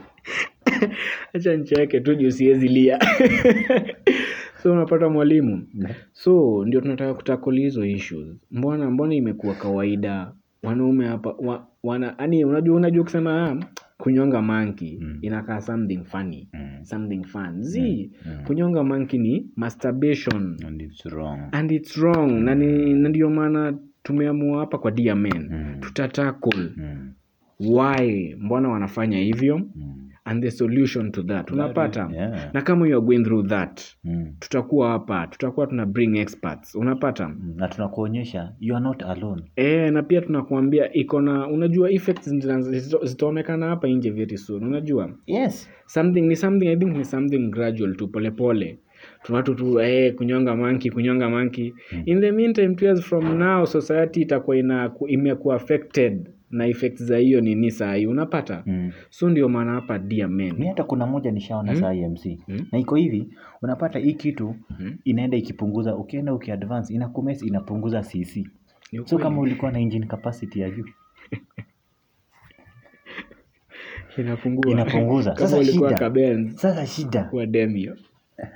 acha 1.33 1.55
nicheke 1.57 1.99
tu 1.99 2.15
juu 2.15 2.31
siwezi 2.31 2.67
lia. 2.67 2.99
So 4.63 4.71
unapata 4.71 5.09
mwalimu? 5.09 5.63
So 6.11 6.65
ndio 6.65 6.81
tunataka 6.81 7.13
kutakoli 7.13 7.61
hizo 7.61 7.85
issues. 7.85 8.27
Mbona 8.51 8.91
mbona 8.91 9.15
imekuwa 9.15 9.55
kawaida? 9.55 10.31
Wanaume 10.63 11.07
hapa 11.07 11.29
wa, 11.39 11.67
wana 11.83 12.15
yani 12.19 12.45
unajua 12.45 12.75
unajua 12.75 13.03
kusema 13.03 13.43
ah, 13.49 13.57
kunyonga 13.97 14.41
monkey 14.41 14.97
Mm. 15.01 15.17
inakaa 15.21 15.61
something 15.61 16.03
funny. 16.03 16.47
Mm. 16.53 16.69
something 16.85 17.23
fun. 17.23 17.61
Z 17.63 17.79
Mm. 18.25 18.43
kunyonga 18.45 18.83
monkey 18.83 19.19
ni 19.19 19.45
masturbation. 19.55 20.57
And 20.67 20.81
it's 20.81 21.05
wrong. 21.05 21.39
and 21.51 21.71
it's 21.71 21.97
wrong. 21.97 22.31
Na 22.43 22.55
ni- 22.55 22.93
na 22.93 23.09
ndio 23.09 23.29
maana 23.29 23.77
tumeamua 24.03 24.59
hapa 24.59 24.77
kwa 24.77 24.91
Dear 24.91 25.17
Men 25.17 25.49
Mm. 25.51 25.75
tutatackle. 25.79 26.69
Mm. 26.77 27.11
why? 27.59 28.35
Mbona 28.39 28.69
wanafanya 28.69 29.17
hivyo? 29.19 29.57
Mm. 29.75 30.06
And 30.27 30.43
the 30.43 30.51
solution 30.51 31.11
to 31.11 31.23
that. 31.23 31.51
Unapata? 31.51 32.09
Yeah. 32.13 32.49
na 32.53 32.61
kama 32.61 32.87
you 32.87 32.97
are 32.97 33.05
going 33.05 33.23
through 33.23 33.47
that 33.47 33.81
Mm. 34.03 34.33
tutakuwa 34.39 34.89
hapa 34.89 35.27
tutakuwa 35.27 35.67
tuna 35.67 35.85
bring 35.85 36.17
experts. 36.17 36.75
Unapata? 36.75 37.27
Mm. 37.27 37.53
na 37.55 37.67
tunakuonyesha 37.67 38.51
you 38.59 38.75
are 38.75 38.83
not 38.83 39.03
alone. 39.03 39.43
E, 39.55 39.91
na 39.91 40.03
pia 40.03 40.21
tunakuambia 40.21 40.93
iko 40.93 41.21
na 41.21 41.47
unajua 41.47 41.91
effects 41.91 42.27
zita- 42.29 42.61
zita- 42.61 43.05
zitaonekana 43.05 43.65
hapa 43.65 43.87
nje 43.87 44.09
very 44.11 44.37
soon 44.37 44.63
unajua? 44.63 45.09
Yes. 45.25 45.69
Something 45.85 46.21
ni 46.21 46.35
something 46.35 46.67
i 46.67 46.75
think 46.77 46.97
ni 46.97 47.05
something 47.05 47.49
gradual 47.49 47.95
tu 47.95 48.07
polepole 48.07 48.79
tunatu 49.23 49.55
tu 49.55 49.79
eh, 49.79 50.15
kunyonga 50.15 50.55
manki 50.55 50.89
kunyonga 50.91 51.29
manki 51.29 51.73
in 52.05 52.21
the 52.21 52.31
meantime 52.31 52.75
two 52.75 52.85
years 52.85 53.01
from 53.01 53.37
now 53.37 53.65
society 53.65 54.21
itakuwa 54.21 54.57
ina 54.57 54.91
imekuwa 55.07 55.55
affected 55.55 56.29
na 56.51 56.67
effects 56.67 57.03
za 57.03 57.17
hiyo 57.17 57.41
nini 57.41 57.71
saa 57.71 57.95
hii 57.95 58.05
unapata? 58.05 58.63
Mm. 58.65 58.91
so 59.09 59.29
ndio 59.29 59.49
maana 59.49 59.71
hapa 59.71 59.99
dear 59.99 60.29
men. 60.29 60.53
Mimi 60.53 60.67
hata 60.67 60.83
kuna 60.83 61.05
moja 61.05 61.31
nishaona 61.31 61.71
Mm. 61.73 61.79
saa 61.79 61.93
IMC 61.93 62.39
Mm. 62.47 62.65
na 62.71 62.79
iko 62.79 62.95
hivi 62.95 63.27
unapata 63.61 63.99
hii 63.99 64.13
kitu 64.13 64.55
Mm. 64.79 64.97
inaenda 65.03 65.37
ikipunguza 65.37 65.95
ukienda 65.95 66.33
ukiadvance 66.33 66.93
inakumes 66.93 67.43
inapunguza 67.43 68.01
cc 68.01 68.47
Ni 68.91 69.07
so 69.07 69.17
kama 69.17 69.41
ulikuwa 69.41 69.71
na 69.71 69.79
engine 69.79 70.05
capacity 70.05 70.59
ya 70.59 70.69
juu. 70.69 70.85
Inapungua. 74.17 74.71
Inapunguza. 74.71 75.35
Sasa 75.35 75.65
shida. 75.65 75.93
kabenz 75.97 76.55
sasa 76.55 76.85
shida. 76.85 77.23
Kwa 77.23 77.45
demio 77.45 77.97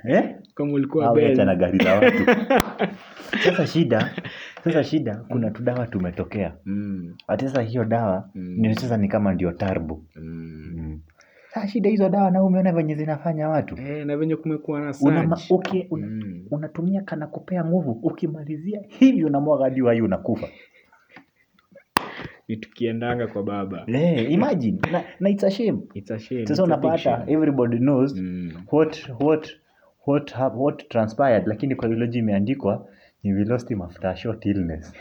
eh? 0.08 0.36
kama 0.54 0.72
ulikuwa 0.72 1.14
Benz. 1.14 1.38
na 1.38 1.54
gari 1.54 1.78
la 1.78 1.94
watu. 1.94 2.24
Sasa 3.44 3.66
shida 3.66 4.14
sasa 4.64 4.84
shida 4.84 5.16
kuna 5.28 5.50
tudawa 5.50 5.86
tumetokea 5.86 6.54
mm. 6.64 7.14
ati 7.28 7.48
sasa 7.48 7.62
hiyo 7.62 7.84
dawa 7.84 8.28
Mm. 8.34 8.54
ni 8.58 8.74
sasa 8.74 8.96
ni 8.96 9.08
kama 9.08 9.34
ndio 9.34 9.52
tarbu 9.52 10.04
Mm. 10.16 10.72
mm. 10.76 11.00
sasa 11.54 11.68
shida 11.68 11.90
hizo 11.90 12.08
dawa 12.08 12.30
na 12.30 12.42
umeona 12.42 12.72
venye 12.72 12.94
zinafanya 12.94 13.48
watu 13.48 13.76
Eh, 13.80 14.06
na 14.06 14.16
venye 14.16 14.36
kumekuwa 14.36 14.80
na 14.80 14.94
una, 15.02 15.38
okay, 15.50 15.84
una, 15.90 16.06
Mm. 16.06 16.46
unatumia 16.50 17.02
kana 17.02 17.26
kupea 17.26 17.64
nguvu 17.64 17.90
ukimalizia 18.02 18.80
hivyo 18.88 19.26
unamwaga 19.26 19.64
hadi 19.64 19.82
wahi 19.82 20.00
unakufa 20.02 20.48
ni 22.48 22.56
tukiendanga 22.56 23.26
kwa 23.26 23.42
baba 23.42 23.84
hey, 23.86 24.24
imagine 24.32 24.78
na, 24.92 25.04
na 25.20 25.28
it's 25.30 25.44
a 25.44 25.50
shame 25.50 25.78
It's 25.94 26.10
a 26.10 26.18
shame. 26.18 26.46
sasa 26.46 26.62
unapata 26.64 27.24
everybody 27.26 27.78
knows 27.78 28.14
Mm. 28.16 28.52
what 28.72 29.10
what 29.20 29.50
what 30.06 30.34
what 30.56 30.88
transpired 30.88 31.46
lakini 31.46 31.74
kwa 31.74 31.88
biology 31.88 32.18
imeandikwa 32.18 32.86
ni 33.22 33.32
we 33.32 33.44
lost 33.44 33.68
him 33.70 33.82
after 33.82 34.08
a 34.08 34.16
short 34.16 34.44
illness. 34.46 34.92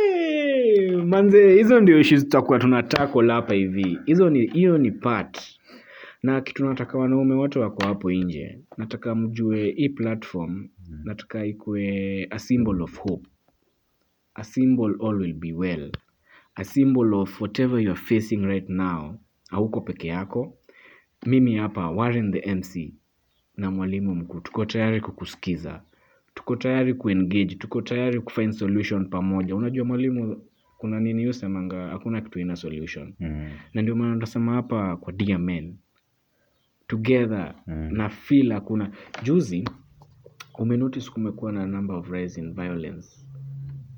Hey, 0.00 0.96
manze 0.96 1.52
hizo 1.54 1.80
ndio 1.80 2.00
issues 2.00 2.22
tutakuwa 2.22 2.58
tuna 2.58 2.82
tackle 2.82 3.32
hapa 3.32 3.54
hivi. 3.54 3.98
Hizo 4.06 4.30
ni 4.30 4.46
hiyo 4.46 4.78
ni 4.78 4.90
part. 4.90 5.38
Na 6.22 6.40
kitu 6.40 6.64
nataka 6.66 6.98
wanaume 6.98 7.34
wote 7.34 7.58
wako 7.58 7.82
hapo 7.86 8.10
nje 8.12 8.58
nataka 8.76 9.14
mjue 9.14 9.70
hii 9.70 9.88
platform 9.88 10.68
nataka 11.04 11.44
ikue 11.46 12.26
a 12.30 12.38
symbol 12.38 12.82
of 12.82 12.98
hope. 12.98 13.28
A 14.34 14.44
symbol 14.44 14.96
all 15.02 15.16
will 15.16 15.34
be 15.34 15.52
well. 15.52 15.90
A 16.54 16.64
symbol 16.64 17.14
of 17.14 17.40
whatever 17.40 17.80
you 17.80 17.90
are 17.90 18.00
facing 18.00 18.36
right 18.44 18.68
now 18.68 19.14
hauko 19.50 19.80
peke 19.80 20.08
yako 20.08 20.56
mimi 21.26 21.56
hapa 21.56 21.90
Warren 21.90 22.32
the 22.32 22.54
MC 22.54 22.94
na 23.56 23.70
mwalimu 23.70 24.14
mkuu. 24.14 24.40
Tuko 24.40 24.64
tayari 24.64 25.00
kukusikiza. 25.00 25.82
Tuko 26.34 26.56
tayari 26.56 26.94
kuengage. 26.94 27.54
Tuko 27.54 27.82
tayari 27.82 28.20
kufind 28.20 28.52
solution 28.52 29.08
pamoja. 29.08 29.56
Unajua 29.56 29.84
mwalimu 29.84 30.42
kuna 30.78 31.00
nini 31.00 31.22
yusemanga 31.22 31.88
hakuna 31.88 32.20
kitu 32.20 32.40
ina 32.40 32.56
solution. 32.56 33.14
Mm. 33.20 33.50
na 33.74 33.82
ndio 33.82 33.96
maana 33.96 34.14
tunasema 34.14 34.52
hapa 34.54 34.96
kwa 34.96 35.12
dear 35.12 35.38
men 35.40 35.76
together 36.86 37.54
Mm. 37.66 37.88
na 37.92 38.08
feel 38.08 38.52
hakuna. 38.52 38.90
Juzi 39.22 39.68
umenotice 40.58 41.10
kumekuwa 41.10 41.52
na 41.52 41.66
number 41.66 41.96
of 41.96 42.10
rise 42.10 42.40
in 42.40 42.54
violence 42.54 43.26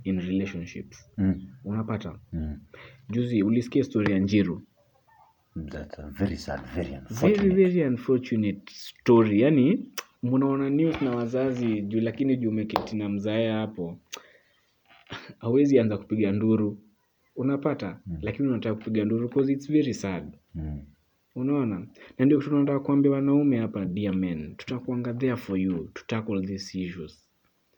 in 0.04 0.20
relationships. 0.20 1.10
Mm. 1.18 1.46
unapata? 1.64 2.18
Mm. 2.32 2.58
juzi 3.10 3.42
ulisikia 3.42 3.84
story 3.84 4.12
ya 4.12 4.18
njiru 4.18 4.62
That's 5.56 5.98
a 5.98 6.02
very 6.10 6.36
sad, 6.36 6.60
very 6.74 6.88
very 6.88 6.96
unfortunate. 6.98 7.54
very 7.54 7.82
unfortunate 7.82 8.62
story 8.72 9.40
yani 9.40 9.92
mnaona 10.22 10.70
news 10.70 11.02
na 11.02 11.10
wazazi 11.16 11.82
juu 11.82 12.00
lakini 12.00 12.36
juu 12.36 12.48
umeketi 12.48 12.96
na 12.96 13.08
mzae 13.08 13.50
hapo 13.50 13.98
hawezi 15.38 15.78
anza 15.78 15.98
kupiga 15.98 16.32
nduru 16.32 16.78
unapata 17.36 18.00
Mm. 18.06 18.18
lakini 18.22 18.48
unataka 18.48 18.74
kupiga 18.74 19.04
nduru 19.04 19.28
cause 19.28 19.52
it's 19.52 19.70
very 19.72 19.94
sad 19.94 20.36
Mm. 20.54 20.82
unaona 21.34 21.86
na 22.18 22.24
ndio 22.26 22.38
tunataka 22.42 22.80
kuambia 22.80 23.10
wanaume 23.10 23.58
hapa 23.58 23.84
dear 23.84 24.14
men 24.14 24.54
tutakuanga 24.56 25.14
there 25.14 25.36
for 25.36 25.58
you 25.58 25.84
to 25.94 26.02
tackle 26.06 26.46
these 26.46 26.80
issues 26.80 27.28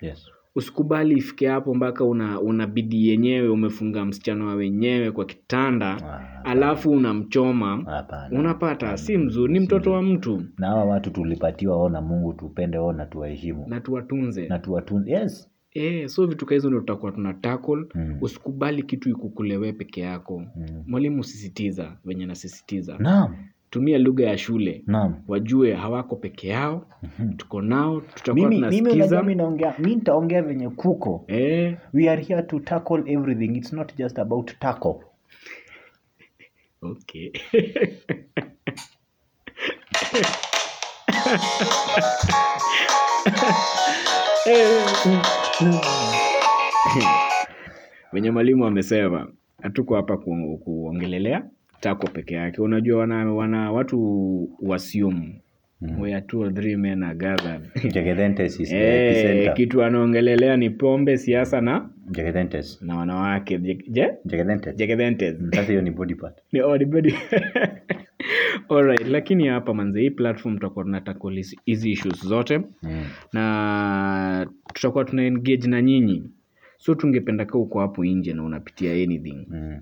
Yes. 0.01 0.27
Usikubali 0.55 1.15
ifike 1.19 1.49
hapo 1.49 1.75
mpaka 1.75 2.05
una 2.05 2.41
unabidi 2.41 3.09
yenyewe 3.09 3.49
umefunga 3.49 4.05
msichana 4.05 4.45
wa 4.45 4.55
wenyewe 4.55 5.11
kwa 5.11 5.25
kitanda 5.25 5.91
Ah, 5.97 6.45
alafu 6.45 6.91
unamchoma 6.91 7.85
unapata. 8.39 8.97
Si 8.97 9.17
mzuri 9.19 9.53
ni 9.53 9.61
mtoto 9.61 9.93
wa 9.93 10.03
mtu. 10.03 10.43
Na 10.59 10.67
hawa 10.67 10.85
watu 10.85 11.11
tulipatiwa 11.11 11.77
ona 11.77 12.01
mungu 12.01 12.33
tupende 12.33 12.79
ona 12.79 13.07
tuwaheshimu. 13.07 13.65
Na 13.69 13.81
tuwatunze. 13.81 14.49
Na 14.49 14.59
tuwatunze. 14.59 15.11
Yes. 15.13 15.51
E, 15.73 16.09
so 16.09 16.27
vitu 16.27 16.47
ka 16.47 16.55
hizo 16.55 16.69
ndio 16.69 16.81
tutakuwa 16.81 17.13
tuna 17.13 17.35
tackle. 17.35 17.85
Mm. 17.95 18.19
usikubali 18.21 18.83
kitu 18.83 19.11
ikukulewee 19.11 19.73
peke 19.73 20.01
yako. 20.01 20.39
Mm. 20.57 20.85
mwalimu 20.87 21.21
usisitiza 21.21 21.97
venye 22.05 22.27
nasisitiza. 22.27 22.97
Naam 22.99 23.37
tumia 23.75 23.99
lugha 23.99 24.25
ya 24.27 24.39
shule. 24.39 24.83
Naam. 24.87 25.15
Wajue 25.29 25.75
hawako 25.75 26.17
peke 26.17 26.49
yao 26.49 26.87
Mhm. 27.03 27.33
tuko 27.37 27.63
nao 27.63 28.01
tutakuwa 28.01 28.49
mimi 28.49 28.67
mimi 28.69 28.91
unajua 28.91 29.23
mimi 29.23 29.35
naongea 29.35 29.75
mi 29.79 29.95
nitaongea 29.95 30.43
venye 30.43 30.69
kuko. 30.69 31.25
Eh, 31.29 31.77
we 31.95 32.11
are 32.11 32.23
here 32.23 32.43
to 32.43 32.61
tackle 32.61 33.03
everything. 33.13 33.57
It's 33.57 33.73
not 33.73 33.97
just 33.97 34.19
about 34.19 34.59
tackle. 34.59 34.95
Okay. 36.83 37.33
Venye 48.13 48.31
mwalimu 48.31 48.67
amesema 48.67 49.29
hatuko 49.63 49.97
hapa 49.97 50.17
ku, 50.17 50.61
kuongelelea 50.65 51.43
tako 51.85 52.07
peke 52.07 52.35
yake 52.35 52.61
unajua 52.63 53.01
wana, 53.01 53.33
wana 53.35 53.73
watu 53.73 53.99
wasium 54.63 55.33
Mm. 55.81 56.01
where 56.01 56.21
two 56.21 56.41
or 56.41 56.55
three 56.55 56.77
men 56.77 57.03
are 57.03 57.15
gathered 57.19 57.61
is 58.63 58.69
the 58.69 58.77
Eh, 58.77 59.11
epicenter. 59.11 59.55
kitu 59.55 59.83
anaongelelea 59.83 60.57
ni 60.57 60.71
pombe 60.71 61.17
siasa 61.17 61.61
na 61.61 61.91
Jagedentes. 62.11 62.83
na 62.83 62.97
wanawake 62.97 63.59
Je-. 63.59 64.15
Mm, 65.41 65.51
Sasa 65.55 65.69
hiyo 65.73 65.83
ni 65.83 65.91
body 65.91 66.15
part. 66.15 66.39
Ni 66.53 66.61
odd 66.63 66.85
body. 66.85 67.15
Alright, 68.69 69.07
lakini 69.09 69.47
hapa 69.47 69.75
manze 69.75 70.01
hii 70.01 70.11
platform 70.11 70.55
tutakuwa 70.55 70.85
tunatackle 70.85 71.31
hizi- 71.35 71.59
issues 71.93 72.27
zote 72.27 72.59
Mm. 72.59 73.05
na 73.33 74.47
tutakuwa 74.75 75.05
tuna 75.05 75.23
engage 75.25 75.69
na 75.69 75.83
nyinyi 75.83 76.23
so 76.77 76.95
tungependa 76.95 77.45
kaa 77.45 77.59
uko 77.59 77.81
hapo 77.81 78.05
nje 78.05 78.33
na 78.35 78.43
unapitia 78.45 78.93
anything 78.93 79.47
Mm. 79.51 79.77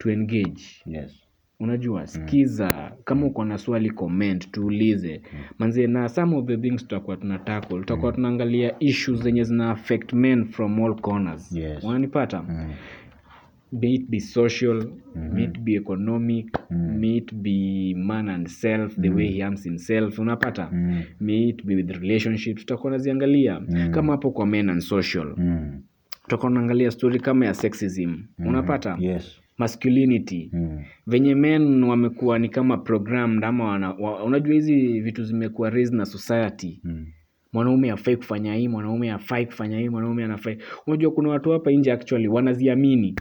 To 0.00 0.10
engage. 0.10 0.62
Yes. 0.86 1.26
unajua 1.60 2.06
sikiza. 2.06 2.92
Kama 3.04 3.26
uko 3.26 3.44
na 3.44 3.58
swali 3.58 3.90
comment 3.90 4.50
tuulize. 4.50 5.22
Manze 5.58 5.86
na 5.86 6.08
some 6.08 6.36
of 6.36 6.46
the 6.46 6.56
things 6.56 6.82
tutakuwa 6.82 7.16
tuna 7.16 7.38
tackle. 7.38 7.78
Tutakuwa 7.78 8.12
tunaangalia 8.12 8.74
issues 8.78 9.22
zenye 9.22 9.44
zina 9.44 9.70
affect 9.70 10.12
men 10.12 10.44
from 10.44 10.80
all 10.84 10.94
corners. 11.00 11.52
Yes. 11.52 11.84
wananipata 11.84 12.42
Mm. 12.42 12.72
be 13.72 13.94
it 13.94 14.08
be 14.08 14.20
social 14.20 14.84
be 15.34 15.44
it 15.44 15.58
be 15.58 15.72
economic 15.74 16.58
Mm. 16.70 16.98
may 16.98 17.16
it 17.16 17.34
be 17.34 17.94
man 17.96 18.28
and 18.28 18.46
self 18.48 19.00
the 19.00 19.10
way 19.10 19.28
he 19.28 19.42
harms 19.42 19.64
himself. 19.64 20.18
Unapata? 20.18 20.68
Mm. 20.72 21.02
may 21.20 21.48
it 21.48 21.64
be 21.64 21.74
with 21.74 21.90
relationships 21.90 22.60
tutakuwa 22.60 22.92
naziangalia 22.92 23.60
Mm. 23.60 23.90
kama 23.90 24.12
hapo 24.12 24.30
kwa 24.30 24.46
men 24.46 24.70
and 24.70 24.80
social. 24.80 25.34
Mm. 25.36 25.82
tutakuwa 26.22 26.50
tunaangalia 26.50 26.90
story 26.90 27.20
kama 27.20 27.46
ya 27.46 27.54
sexism. 27.54 28.16
Unapata? 28.38 28.96
Yes. 29.00 29.40
Masculinity 29.60 30.50
Mm. 30.52 30.82
venye 31.06 31.34
men 31.34 31.84
wamekuwa 31.84 32.38
ni 32.38 32.48
kama 32.48 32.76
programmed 32.78 33.44
ama 33.44 33.64
wana, 33.64 33.90
wa, 33.90 34.24
unajua 34.24 34.54
hizi 34.54 35.00
vitu 35.00 35.24
zimekuwa 35.24 35.70
raised 35.70 35.94
na 35.94 36.04
society 36.04 36.80
Mm. 36.84 37.06
mwanaume 37.52 37.90
afai 37.90 38.16
kufanya 38.16 38.54
hii 38.54 38.68
mwanaume 38.68 39.10
afai 39.10 39.46
kufanya 39.46 39.78
hii 39.78 39.88
mwanaume 39.88 40.24
anafai 40.24 40.58
unajua 40.86 41.10
kuna 41.10 41.28
watu 41.28 41.50
hapa 41.50 41.70
nje 41.70 41.92
actually 41.92 42.28
wanaziamini 42.28 43.14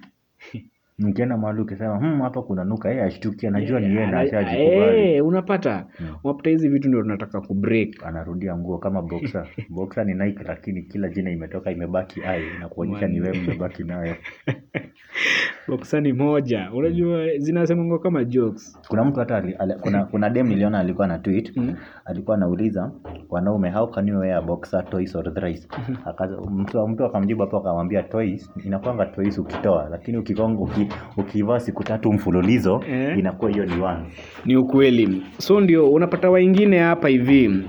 Mkienda 0.99 1.37
mahali 1.37 1.61
ukisema 1.61 1.97
hmm, 1.97 2.21
hapa 2.21 2.41
kuna 2.41 2.63
nuka 2.63 2.89
yeye 2.89 3.03
ashtuki 3.03 3.47
anajua 3.47 3.79
ni 3.79 3.95
yeye 3.95 4.07
na 4.07 4.19
ashajikubali. 4.19 5.13
eh, 5.13 5.25
unapata? 5.25 5.85
Unapata 6.23 6.49
hizi 6.49 6.69
vitu 6.69 6.87
ndio 6.87 7.01
tunataka 7.01 7.41
kubreak 7.41 8.03
Anarudia 8.05 8.57
nguo 8.57 8.77
kama 8.77 9.01
boxer. 9.01 9.47
Boxer 9.69 10.05
ni 10.05 10.13
Nike 10.13 10.43
lakini 10.43 10.81
kila 10.83 11.09
jina 11.09 11.31
imetoka 11.31 11.71
imebaki 11.71 12.21
ai 12.23 12.43
na 12.59 12.69
kuonyesha 12.69 13.07
ni 13.07 13.21
wewe 13.21 13.39
umebaki 13.39 13.83
nayo. 13.83 14.15
ni 16.01 16.13
moja. 16.13 16.69
Unajua 16.73 17.37
zinasemangwa 17.37 17.99
kama 17.99 18.23
jokes. 18.23 18.79
Kuna 18.87 19.03
mtu 19.05 19.19
hata 19.19 19.41
kuna 19.81 20.05
kuna 20.05 20.29
dem 20.29 20.47
niliona 20.47 20.79
alikuwa 20.79 21.07
na 21.07 21.19
tweet. 21.19 21.57
Mm. 21.57 21.75
alikuwa 22.05 22.37
anauliza 22.37 22.91
wanaume 23.29 23.69
how 23.71 23.87
can 23.87 24.07
you 24.07 24.19
wear 24.19 24.41
boxer 24.45 24.89
toys 24.89 25.15
or 25.15 25.33
thrice 25.33 25.67
Akaza, 26.05 26.37
mtu 26.41 26.87
mtu 26.87 27.05
akamjibu 27.05 27.41
hapo 27.41 27.57
akamwambia 27.57 28.03
toys 28.03 28.49
inakuanga 28.65 29.05
toys 29.05 29.37
ukitoa 29.37 29.89
lakini 29.89 30.17
ukikonga 30.17 30.61
uki, 30.61 30.87
ukivaa 31.17 31.59
siku 31.59 31.83
tatu 31.83 32.13
mfululizo 32.13 32.83
Eh. 32.91 33.17
inakuwa 33.19 33.51
hiyo 33.51 33.65
ni 33.65 33.81
once 33.81 34.11
ni 34.45 34.55
ukweli. 34.55 35.21
So 35.37 35.61
ndio 35.61 35.89
unapata 35.91 36.29
wengine 36.29 36.79
hapa 36.79 37.07
hivi 37.07 37.63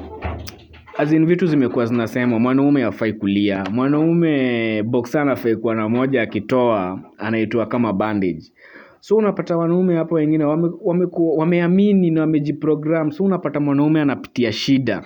azin 0.99 1.27
vitu 1.27 1.47
zimekuwa 1.47 1.87
zinasema 1.87 2.39
mwanaume 2.39 2.85
afai 2.85 3.13
kulia. 3.13 3.65
Mwanaume 3.73 4.83
boxer 4.83 5.21
anafai 5.21 5.57
kuwa 5.57 5.75
na 5.75 5.89
moja 5.89 6.23
akitoa 6.23 7.01
anaitwa 7.19 7.67
kama 7.67 7.93
bandage. 7.93 8.53
So 9.01 9.17
unapata 9.17 9.57
wanaume 9.57 9.97
hapo 9.97 10.15
wengine 10.15 10.45
wame, 10.45 10.69
wame 10.83 11.07
wameamini 11.37 12.11
na 12.11 12.21
wamejiprogram. 12.21 13.11
So 13.11 13.25
unapata 13.25 13.61
mwanaume 13.61 14.01
anapitia 14.01 14.53
shida. 14.53 15.03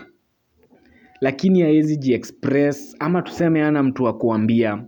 Lakini 1.20 1.60
hawezi 1.60 1.96
jiexpress 1.96 2.96
ama 2.98 3.22
tuseme 3.22 3.62
ana 3.62 3.82
mtu 3.82 4.04
wa 4.04 4.12
kuambia 4.18 4.84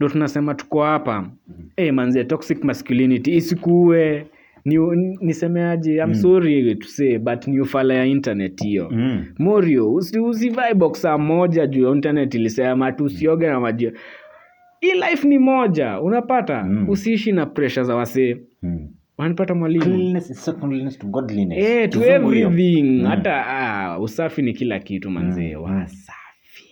ndo 0.00 0.08
tunasema 0.08 0.54
tuko 0.54 0.82
hapa. 0.82 1.30
Hey, 1.76 1.90
manze 1.90 2.24
toxic 2.24 2.64
masculinity 2.64 3.36
isikuue 3.36 4.26
ni, 4.64 4.76
nisemeaje? 5.20 5.94
I'm 5.96 6.08
Mm. 6.08 6.14
sorry 6.14 6.74
to 6.74 6.86
say 6.88 7.18
but 7.18 7.46
ni 7.46 7.60
ufala 7.60 7.94
ya 7.94 8.04
internet 8.06 8.62
hiyo. 8.62 8.88
Mm. 8.90 9.24
morio 9.38 9.94
usi, 9.94 10.18
usivae 10.20 10.74
boxa 10.74 11.18
moja 11.18 11.66
juu 11.66 11.84
ya 11.84 11.90
internet 11.94 12.34
ilisema 12.34 12.92
tu 12.92 13.04
usioge 13.04 13.46
na 13.46 13.60
maji. 13.60 13.92
Hii 14.80 14.92
life 14.92 15.28
ni 15.28 15.38
moja 15.38 16.00
unapata? 16.00 16.62
Mm. 16.64 16.88
usiishi 16.88 17.32
na 17.32 17.46
pressure 17.46 17.84
za 17.84 17.94
wasee. 17.96 18.36
Mm. 18.62 18.88
wanapata 19.18 19.54
mwalimu. 19.54 19.84
Cleanliness 19.84 20.30
is 20.30 20.44
secondliness 20.44 20.98
to 20.98 21.06
godliness. 21.06 21.58
Eh, 21.64 21.88
to 21.88 22.04
everything. 22.04 22.82
Mm. 22.82 23.06
hata 23.06 23.46
ah, 23.46 23.98
usafi 24.00 24.42
ni 24.42 24.52
kila 24.52 24.78
kitu 24.78 25.10
manzee 25.10 25.56
Mm, 25.56 25.62
wasafi 25.62 26.64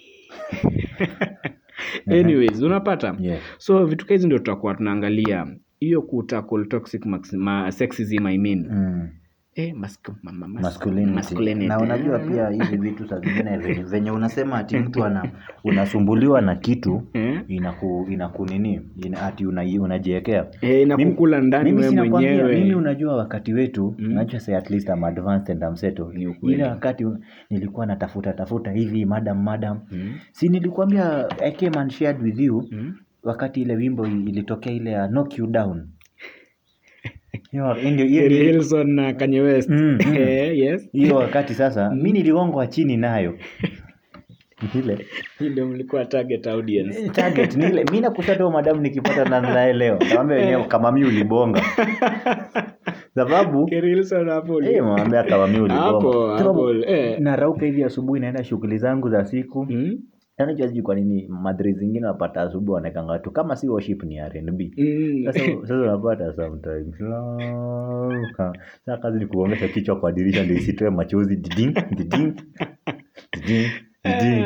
anyways 2.06 2.62
unapata 2.62 3.16
yeah. 3.20 3.40
so 3.58 3.86
vitu 3.86 4.06
hizi 4.06 4.26
ndio 4.26 4.38
tutakuwa 4.38 4.74
tunaangalia 4.74 5.46
hiyo 5.80 6.02
kutackle 6.02 6.64
toxic 6.64 7.06
sexism 7.72 8.26
I 8.26 8.38
mean. 8.38 8.66
Mm. 8.70 9.08
Eh, 9.56 9.74
mascu- 9.76 10.14
ma- 10.22 10.32
ma- 10.32 10.48
masculinity. 10.48 11.66
na 11.66 11.78
unajua 11.80 12.18
pia 12.18 12.48
hizi 12.64 12.76
vitu 12.76 13.08
saa 13.08 13.20
zingine 13.20 13.56
venye, 13.82 14.10
unasema 14.10 14.58
ati 14.58 14.76
mtu 14.76 15.04
ana 15.04 15.30
unasumbuliwa 15.64 16.40
na 16.40 16.56
kitu 16.56 17.02
eh? 17.12 17.40
inaku 17.48 18.06
inaku 18.10 18.44
ina, 19.04 19.22
ati 19.22 19.46
unajiekea 19.46 20.46
Eh, 20.60 20.82
inakukula 20.82 21.40
ndani 21.40 21.72
wewe 21.72 21.90
mwenyewe 22.08 22.54
mimi 22.58 22.74
unajua 22.74 23.16
wakati 23.16 23.52
wetu 23.52 23.94
Mm. 23.98 24.06
mm. 24.08 24.14
say 24.40 24.56
at 24.56 24.70
least 24.70 24.88
I'm 24.88 25.04
advanced 25.04 25.50
and 25.50 25.62
I'm 25.62 25.76
settled 25.76 26.16
ile 26.42 26.64
wakati 26.64 27.06
nilikuwa 27.50 27.86
natafuta 27.86 28.32
tafuta 28.32 28.72
hivi 28.72 29.04
madam 29.04 29.42
madam 29.42 29.80
Mm, 29.92 30.12
si 30.32 30.48
nilikwambia 30.48 31.30
I 31.40 31.52
came 31.52 31.78
and 31.78 31.90
shared 31.90 32.22
with 32.22 32.38
you 32.40 32.68
mm. 32.72 32.94
wakati 33.22 33.62
ile 33.62 33.74
wimbo 33.76 34.06
ilitokea 34.06 34.72
ile 34.72 34.90
ya 34.90 35.08
knock 35.08 35.38
you 35.38 35.46
down 35.46 35.86
Hilson 37.52 38.90
na 38.90 39.12
Kanye 39.12 39.40
West. 39.40 39.70
Mm, 39.70 39.98
mm. 40.06 40.14
Eh, 40.16 40.58
yes. 40.58 40.88
Hiyo 40.92 41.16
wakati 41.16 41.54
sasa 41.54 41.90
mi 41.90 42.12
niligongwa 42.12 42.66
chini 42.66 42.96
nayo. 42.96 43.34
Ile. 44.74 45.06
Ndio 45.40 45.66
mlikuwa 45.66 46.04
target 46.04 46.46
audience. 46.46 47.08
Target 47.08 47.56
ni 47.56 47.66
ile. 47.66 47.84
Mi 47.84 48.00
nakusata 48.00 48.50
madamu 48.50 48.80
nikipata 48.80 49.24
na 49.24 49.40
naelewa. 49.40 49.98
Naambia 50.14 50.36
wenyewe 50.36 50.64
kama 50.64 50.92
mimi 50.92 51.06
ulibonga 51.06 51.62
sababu 53.14 53.66
Kirilson 53.66 54.28
hapo 54.28 54.62
eh, 54.62 54.84
mwambia 54.84 55.22
kama 55.22 55.46
mimi 55.46 55.60
ulibonga 55.60 55.82
hapo 55.84 56.28
hapo 56.36 56.70
eh. 56.74 57.20
narauka 57.20 57.66
hivi 57.66 57.84
asubuhi 57.84 58.20
naenda 58.20 58.44
shughuli 58.44 58.78
zangu 58.78 59.10
za 59.10 59.24
siku. 59.24 59.66
Mm, 59.70 59.98
Na 60.38 60.46
najua 60.46 60.68
sijui 60.68 60.82
kwa 60.82 60.94
nini 60.94 61.26
madhri 61.28 61.72
zingine 61.72 62.00
napata 62.00 62.42
asubuhi 62.42 62.74
wanaekanga 62.74 63.18
tu 63.18 63.30
kama 63.30 63.56
si 63.56 63.68
worship 63.68 64.02
ni 64.02 64.18
R&B 64.18 64.72
mm. 64.76 65.24
sasa 65.24 65.40
sasa 65.60 65.74
unapata 65.74 66.32
sometimes 66.32 66.94
sasa 68.86 68.96
kazi 69.02 69.18
ni 69.18 69.26
kuongesha 69.26 69.68
kichwa 69.68 70.00
kwa 70.00 70.12
dirisha 70.12 70.44
ndio 70.44 70.56
isitoe 70.56 70.90
machozi 70.90 71.36
diding 71.36 71.74
diding 71.96 72.34
diding 73.32 73.70
diding. 74.04 74.44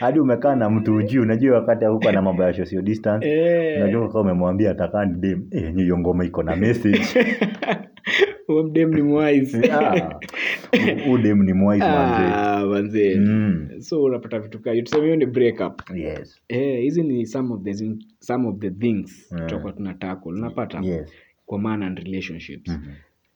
Hadi 0.00 0.20
umekaa 0.20 0.56
na 0.56 0.70
mtu 0.70 0.96
ujui 0.96 1.22
unajua 1.22 1.56
wakati 1.56 1.84
huko 1.84 2.12
na 2.12 2.22
mambo 2.22 2.42
ya 2.42 2.52
social 2.52 2.82
distance 2.82 3.28
Eh. 3.28 3.76
unajua 3.82 4.08
kama 4.08 4.20
umemwambia 4.20 4.70
atakaa 4.70 5.04
ni 5.04 5.20
dem 5.20 5.46
eh 5.50 5.62
yenyewe 5.62 5.82
hiyo 5.82 5.98
ngoma 5.98 6.24
iko 6.24 6.42
na 6.42 6.56
message. 6.56 7.02
Huyo 8.46 8.62
mdem 8.62 8.94
ni 8.94 9.02
mwise 9.02 9.72
ah 10.72 11.10
u 11.10 11.18
dem 11.18 11.42
ni 11.42 11.52
mwise 11.52 11.84
manze. 11.84 12.34
Ah, 12.34 13.20
mm. 13.20 13.68
so 13.80 14.02
unapata 14.02 14.38
vitu 14.38 14.58
kaa 14.60 14.82
tuseme 14.82 15.04
hiyo 15.04 15.16
ni 15.16 15.26
breakup 15.26 15.82
yes. 15.94 16.40
Eh 16.48 16.80
hizi 16.80 17.02
ni 17.02 17.26
some 17.26 17.54
of 17.54 17.62
the 17.62 17.74
some 18.18 18.48
of 18.48 18.58
the 18.58 18.70
things 18.70 19.28
Mm. 19.32 19.38
tutakuwa 19.38 19.72
tuna 19.72 19.94
tackle. 19.94 20.32
Unapata? 20.32 20.80
Yes. 20.82 21.12
Kwa 21.46 21.58
man 21.58 21.82
and 21.82 21.98
relationships. 21.98 22.70
Mm-hmm. 22.70 22.92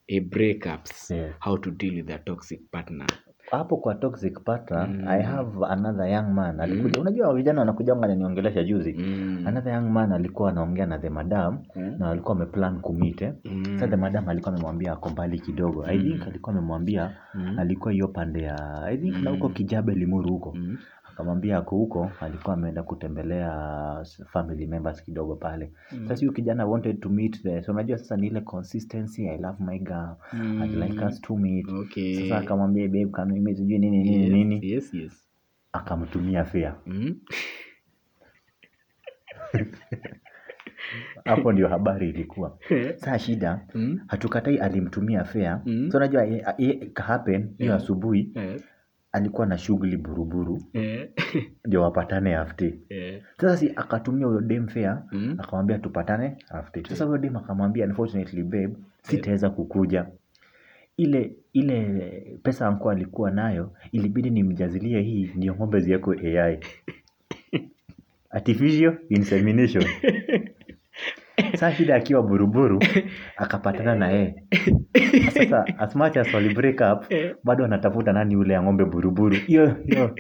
a 0.09 0.21
breakups 0.21 1.11
Yeah. 1.11 1.35
how 1.41 1.57
to 1.59 1.71
deal 1.71 1.95
with 1.95 2.11
a 2.11 2.19
toxic 2.19 2.61
partner 2.71 3.07
hapo 3.51 3.77
kwa 3.77 3.95
toxic 3.95 4.41
partner 4.45 4.89
Mm. 4.89 5.09
i 5.09 5.23
have 5.23 5.51
another 5.69 6.07
young 6.09 6.33
man 6.35 6.61
alikuja 6.61 7.01
unajua 7.01 7.35
vijana 7.35 7.61
wanakuja 7.61 7.93
ananiongelesha 7.93 8.65
juzi 8.65 8.93
mm. 8.99 9.45
another 9.47 9.73
young 9.73 9.91
man 9.91 10.13
alikuwa 10.13 10.51
anaongea 10.51 10.87
na 10.87 10.99
the 10.99 11.11
madam 11.11 11.59
Mm. 11.77 11.97
na 11.99 12.09
walikuwa 12.09 12.33
wameplan 12.35 12.81
kumite 12.81 13.33
Mm. 13.45 13.65
sasa 13.65 13.89
the 13.89 13.97
madam 13.97 14.29
alikuwa 14.29 14.53
amemwambia 14.55 14.93
ako 14.93 15.11
mbali 15.11 15.39
kidogo 15.39 15.85
i 15.87 15.99
think 15.99 16.23
alikuwa 16.27 16.57
amemwambia 16.57 17.11
Mm. 17.35 17.59
alikuwa 17.59 17.93
hiyo 17.93 18.09
pande 18.09 18.43
ya 18.43 18.83
i 18.87 18.97
think 18.99 19.17
na 19.23 19.31
huko 19.31 19.49
kijabe 19.49 19.95
limuru 19.95 20.31
huko 20.33 20.53
Mm. 20.57 20.79
Akamwambia 21.15 21.59
ako 21.59 21.77
huko 21.77 22.11
alikuwa 22.21 22.55
ameenda 22.55 22.83
kutembelea 22.83 24.05
family 24.27 24.67
members 24.67 25.03
kidogo 25.05 25.37
pale 25.37 25.73
Mm. 25.93 26.09
sasa 26.09 26.21
huyu 26.21 26.33
kijana 26.33 26.67
wanted 26.67 27.01
to 27.01 27.09
meet 27.09 27.43
there. 27.43 27.63
so 27.63 27.73
unajua 27.73 27.99
sasa 27.99 28.17
ni 28.17 28.27
ile 28.27 28.41
consistency 28.41 29.29
i 29.29 29.39
love 29.39 29.65
my 29.65 29.79
girl 29.79 30.15
Mm. 30.33 30.63
I'd 30.63 30.75
like 30.83 31.05
us 31.05 31.21
to 31.21 31.37
meet 31.37 31.69
Okay. 31.69 32.15
sasa 32.23 32.39
akamwambia 32.39 32.87
babe 32.89 33.07
kama 33.07 33.33
mimi 33.33 33.57
sijui 33.57 33.79
nini 33.79 34.03
nini 34.03 34.23
yes, 34.23 34.33
nini 34.33 34.71
yes, 34.71 34.95
yes. 34.95 35.29
akamtumia 35.73 36.45
fare 36.45 36.73
Mm. 36.87 37.17
hapo 41.25 41.53
ndio 41.53 41.69
habari 41.69 42.09
ilikuwa 42.09 42.59
saa 43.05 43.19
shida 43.19 43.67
hatukatai 44.07 44.59
alimtumia 44.59 45.25
fare 45.25 45.57
so 45.91 45.97
unajua 45.97 46.27
eh, 46.27 46.45
eh, 46.59 46.93
hiyo 47.59 47.75
asubuhi. 47.75 48.33
Alikuwa 49.15 49.47
na 49.47 49.59
shughuli 49.59 49.97
buruburu. 49.97 50.63
Eh. 50.73 51.09
ndio 51.67 51.83
wapatane 51.83 52.37
afte 52.37 52.79
Eh. 52.89 53.23
sasa 53.41 53.57
si 53.57 53.73
akatumia 53.77 54.27
huyo 54.27 54.41
dem 54.41 54.67
fair 54.69 55.03
Mm. 55.13 55.37
akamwambia 55.39 55.79
tupatane 55.79 56.37
afte 56.49 56.83
sasa 56.89 57.05
huyo 57.05 57.19
dem 57.19 57.37
akamwambia 57.37 57.87
unfortunately 57.87 58.43
babe 58.43 58.77
sitaweza 59.03 59.51
kukuja. 59.51 60.07
Ile 60.97 61.37
ile 61.53 62.39
pesa 62.43 62.69
anko 62.69 62.91
alikuwa 62.91 63.31
nayo 63.31 63.73
ilibidi 63.93 64.31
nimjazilie 64.31 65.01
hii 65.03 65.31
ndio 65.37 65.55
ng'ombe 65.55 65.81
ziweko 65.81 66.13
ai 66.13 66.59
artificial 68.31 68.99
insemination 69.09 69.85
saa 71.55 71.73
shida 71.73 71.95
akiwa 71.95 72.23
buruburu 72.23 72.79
akapatana 73.37 73.95
na 73.95 74.09
yeye. 74.09 74.35
Sasa 75.35 75.65
as 75.79 75.95
much 75.97 76.17
as 76.17 76.35
wali 76.35 76.55
break 76.55 76.81
up 76.81 77.05
bado 77.45 77.65
anatafuta 77.65 78.13
nani 78.13 78.35
yule 78.35 78.55
ya 78.55 78.63
ng'ombe 78.63 78.85
buruburu. 78.85 79.37
Hiyo 79.37 79.77
hiyo 79.87 80.17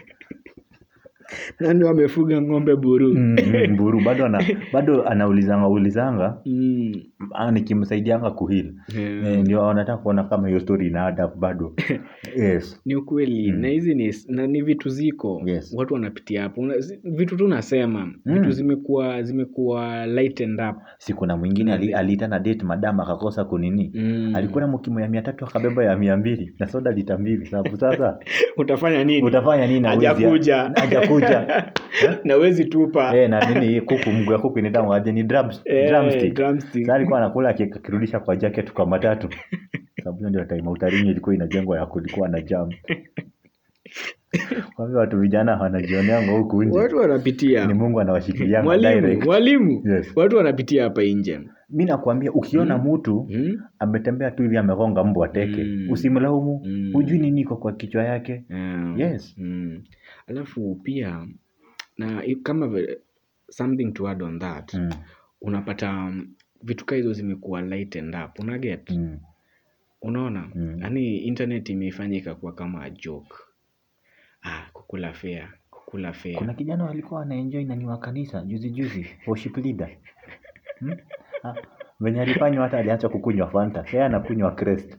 nani 1.60 1.88
amefuga 1.88 2.42
ng'ombe 2.42 2.76
buru? 2.76 3.08
Mm, 3.14 3.36
mm, 3.46 3.70
mburu 3.72 4.00
bado 4.04 4.26
ana, 4.26 4.44
bado 4.72 5.08
anaulizanga 5.08 5.68
ulizanga? 5.68 6.38
Mm. 6.46 6.92
ah, 7.34 7.50
nikimsaidianga 7.52 8.30
kuhil 8.30 8.72
Yeah. 8.98 9.26
eh, 9.32 9.38
ndio 9.40 9.60
wanataka 9.60 9.98
kuona 10.02 10.24
kama 10.24 10.48
hiyo 10.48 10.60
story 10.60 10.86
ina 10.86 11.06
add 11.06 11.20
bado. 11.36 11.74
Yes. 12.36 12.80
Ni 12.86 12.94
ukweli. 12.96 13.52
Mm. 13.52 13.60
na 13.60 13.68
hizi 13.68 13.94
ni, 13.94 14.14
na 14.28 14.46
ni 14.46 14.62
vitu 14.62 14.88
ziko. 14.88 15.42
Yes. 15.46 15.74
watu 15.76 15.94
wanapitia 15.94 16.42
hapo. 16.42 16.66
Vitu 17.04 17.36
tu 17.36 17.48
nasema. 17.48 18.06
Mm. 18.26 18.34
vitu 18.34 18.50
zimekuwa 18.50 19.22
zimekuwa 19.22 20.06
lightened 20.06 20.60
up. 20.60 20.76
Si 20.98 21.12
kuna 21.14 21.36
mwingine 21.36 21.72
ali- 21.72 21.94
aliitana 21.94 22.38
date 22.38 22.64
madam 22.64 23.00
akakosa 23.00 23.44
kunini? 23.44 23.90
Mm. 23.94 24.32
alikuwa 24.34 24.60
na 24.60 24.68
mkimo 24.72 25.00
ya 25.00 25.08
mia 25.08 25.22
tatu 25.22 25.44
akabeba 25.44 25.84
ya 25.84 25.96
mia 25.96 26.16
mbili. 26.16 26.54
Na 26.58 26.66
soda 26.66 26.90
lita 26.90 27.18
mbili. 27.18 27.46
Sababu 27.46 27.76
sasa 27.76 28.18
utafanya 28.56 29.04
nini? 29.04 29.22
Utafanya 29.22 29.66
nini? 29.66 29.80
Na 29.80 29.88
hajakuja 29.90 30.62
hajakuja 31.20 31.72
na 32.24 32.36
wezi 32.36 32.64
tupa 32.64 33.16
eh, 33.16 33.30
na 33.30 33.40
nini 33.54 33.80
kuku 33.80 34.10
mguu 34.10 34.32
ya 34.32 34.38
kuku 34.38 34.58
inaitangwaje 34.58 35.12
ni 35.12 35.22
drums, 35.22 35.62
Eh, 35.64 35.88
drumstick 35.88 36.34
drumstick. 36.34 36.82
Sasa 36.86 36.94
alikuwa 36.94 37.18
anakula 37.18 37.48
akirudisha 37.48 38.20
kwa 38.20 38.36
jacket 38.36 38.72
kwa 38.72 38.86
matatu 38.86 39.28
sababu 40.04 40.28
ndio 40.28 40.44
time 40.44 40.68
utarini 40.68 41.10
ilikuwa 41.10 41.34
inajengwa 41.34 41.78
ya 41.78 41.86
kulikuwa 41.86 42.28
na 42.28 42.40
jam 42.40 42.68
kwa 44.76 44.84
hivyo 44.86 45.00
watu 45.00 45.18
vijana 45.20 45.56
wanajioneanga 45.56 46.32
huku 46.32 46.62
nje 46.64 46.78
watu 46.78 46.96
wanapitia 46.96 47.66
ni 47.66 47.74
mungu 47.74 48.00
anawashikilia 48.00 48.62
mwalimu 48.62 49.22
mwalimu. 49.24 49.82
Yes. 49.86 50.12
watu 50.16 50.36
wanapitia 50.36 50.82
hapa 50.84 51.02
nje 51.02 51.40
mi 51.70 51.84
nakwambia 51.84 52.32
ukiona 52.32 52.78
mtu 52.78 53.26
mm? 53.30 53.58
ametembea 53.78 54.30
tu 54.30 54.42
hivi 54.42 54.56
amegonga 54.56 55.04
mbwa 55.04 55.28
teke 55.28 55.64
Mm. 55.64 55.86
usimlaumu 55.90 56.60
Mm. 56.64 56.90
hujui 56.92 57.18
nini 57.18 57.40
iko 57.40 57.56
kwa 57.56 57.72
kichwa 57.72 58.04
yake 58.04 58.44
mm. 58.50 58.94
Yes. 58.98 59.34
Mm. 59.38 59.82
Alafu 60.26 60.74
pia 60.82 61.26
na 61.98 62.22
kama 62.42 62.78
something 63.50 63.92
to 63.92 64.08
add 64.08 64.22
on 64.22 64.38
that 64.38 64.74
mm. 64.74 64.90
unapata 65.40 65.90
um, 65.90 66.34
vitu 66.62 66.86
kaa 66.86 66.96
hizo 66.96 67.12
zimekuwa 67.12 67.62
lightened 67.62 68.14
up. 68.14 68.38
Unaget 68.40 68.90
Mm. 68.90 69.18
unaona? 70.02 70.50
Mm. 70.54 70.78
yaani 70.80 71.16
internet 71.18 71.68
imeifanya 71.68 72.16
ikakuwa 72.18 72.52
kama 72.54 72.82
a 72.84 72.90
joke. 72.90 73.34
Ah, 74.42 74.66
kukula 74.72 75.12
fea 75.12 75.52
kukula 75.70 76.12
fea 76.12 76.38
kuna 76.38 76.54
kijana 76.54 76.84
walikuwa 76.84 77.20
wanaenjoy 77.20 77.64
na 77.64 77.76
ni 77.76 77.86
wa 77.86 77.98
kanisa 77.98 78.42
juzi 78.42 78.70
juzi 78.70 79.06
worship 79.26 79.56
leader. 79.56 79.90
Hmm? 80.78 80.96
Ah, 81.44 81.54
venye 82.00 82.20
alifanywa 82.20 82.64
hata 82.64 82.78
aliacha 82.78 83.08
kukunywa 83.08 83.50
fanta. 83.50 83.84
Yeye 83.92 84.04
anakunywa 84.04 84.54
crest. 84.54 84.96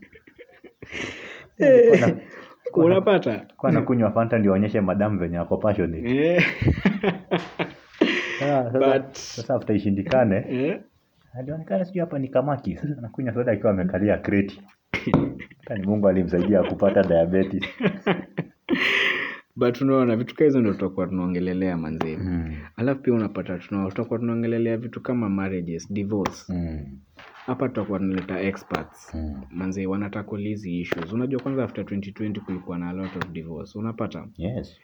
Eh, 1.58 2.16
unapata 2.84 3.46
kwa 3.56 3.70
anakunywa 3.70 4.10
fanta 4.12 4.38
ndio 4.38 4.52
aonyeshe 4.52 4.80
madam 4.80 5.18
venye 5.18 5.38
ako 5.38 5.56
passionate 5.56 6.10
yeah. 6.14 6.44
Sasa- 8.38 8.72
sasa- 8.72 8.98
But- 8.98 9.12
sasa 9.14 9.74
ishindikane 9.74 10.36
Eh? 10.50 10.80
alionekana 11.38 11.84
sijui 11.84 12.00
hapa 12.00 12.18
ni 12.18 12.28
kamaki 12.28 12.76
sasa 12.76 12.94
anakunywa 12.98 13.34
soda 13.34 13.52
akiwa 13.52 13.70
amekalia 13.72 14.18
kreti 14.18 14.62
ni 15.78 15.86
mungu 15.86 16.08
alimsaidia 16.08 16.62
kupata 16.62 17.02
diabetes 17.02 17.62
but 19.56 19.80
unaona 19.80 20.16
vitu 20.16 20.34
kaa 20.34 20.44
hizo 20.44 20.60
ndo 20.60 20.72
tutakuwa 20.72 21.06
tunaongelelea 21.06 21.76
manzee 21.76 22.16
mm. 22.16 22.54
alafu 22.76 23.00
pia 23.02 23.14
unapata 23.14 23.58
tutakuwa 23.58 24.18
tunaongelelea 24.18 24.76
vitu 24.76 25.00
kama 25.00 25.28
marriages 25.28 25.92
divorce 25.92 26.52
Mm. 26.52 26.98
Hapa 27.46 27.68
tutakuwa 27.68 27.98
tunaleta 27.98 28.40
experts. 28.40 29.14
Mm. 29.14 29.42
Manze 29.50 29.86
wanatackle 29.86 30.48
hizi 30.48 30.80
issues. 30.80 31.12
Unajua 31.12 31.40
kwanza 31.42 31.64
after 31.64 31.84
2020 31.84 32.40
kulikuwa 32.40 32.78
na 32.78 32.88
a 32.88 32.92
lot 32.92 33.18
of 33.18 33.28
divorce. 33.30 33.78
Unapata? 33.78 34.28
Yes. 34.36 34.76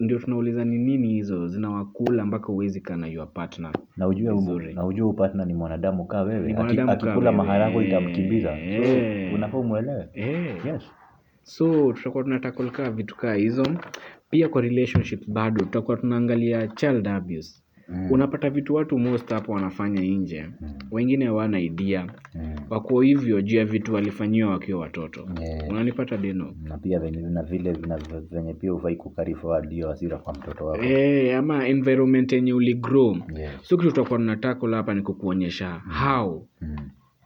Ndio 0.00 0.18
tunauliza 0.18 0.64
ni 0.64 0.78
nini 0.78 1.08
hizo? 1.08 1.48
Zinawakula 1.48 2.26
mpaka 2.26 2.48
uwezi 2.52 2.80
kana 2.80 3.06
your 3.06 3.32
partner 3.32 3.72
na 3.96 4.08
ujue 4.08 4.34
na 4.74 4.86
ujue 4.86 5.06
upatna 5.06 5.44
ni 5.44 5.54
mwanadamu 5.54 6.04
kaa 6.06 6.22
wewe. 6.22 6.52
Akikula 6.88 7.32
maharago 7.32 7.82
itamkimbiza. 7.82 8.58
Eh. 8.58 9.28
so 9.30 9.34
unafaa 9.34 9.58
umwelewe. 9.58 10.08
Eh. 10.14 10.66
yes. 10.66 10.82
So 11.42 11.92
tutakuwa 11.92 12.24
tunatackle 12.24 12.70
kaa 12.70 12.90
vitu 12.90 13.16
kaa 13.16 13.34
hizo. 13.34 13.66
Pia 14.30 14.48
kwa 14.48 14.62
relationships 14.62 15.30
bado 15.30 15.64
tutakuwa 15.64 15.96
tunaangalia 15.96 16.68
child 16.68 17.08
abuse. 17.08 17.62
Unapata 18.10 18.50
vitu 18.50 18.74
watu 18.74 18.98
most 18.98 19.30
hapo 19.30 19.52
wanafanya 19.52 20.00
nje 20.02 20.46
Mm. 20.60 20.72
wengine 20.90 21.24
hawana 21.26 21.60
idea 21.60 22.06
Mm. 22.34 22.54
wako 22.70 23.00
hivyo 23.00 23.42
juu 23.42 23.56
ya 23.56 23.64
vitu 23.64 23.94
walifanyiwa 23.94 24.50
wakiwa 24.50 24.80
watoto. 24.80 25.28
Unanipata 25.68 26.16
deno 26.16 26.54
na 26.62 26.78
pia 26.78 26.98
venye 26.98 27.20
na 27.20 27.42
vile 27.42 27.76
venye 28.30 28.54
pia 28.54 28.74
ufai 28.74 28.96
kukari 28.96 29.34
forward 29.34 29.70
hiyo 29.70 29.88
hasira 29.88 30.18
kwa 30.18 30.32
mtoto 30.34 30.66
wako. 30.66 30.84
Eh, 30.84 31.38
ama 31.38 31.68
environment 31.68 32.32
yenye 32.32 32.52
uligrow 32.52 33.16
so 33.62 33.76
kitu 33.76 33.88
tutakuwa 33.88 34.18
tunatackle 34.18 34.76
hapa 34.76 34.94
ni 34.94 35.02
kukuonyesha 35.02 35.80
how 36.04 36.46
mm. 36.60 36.76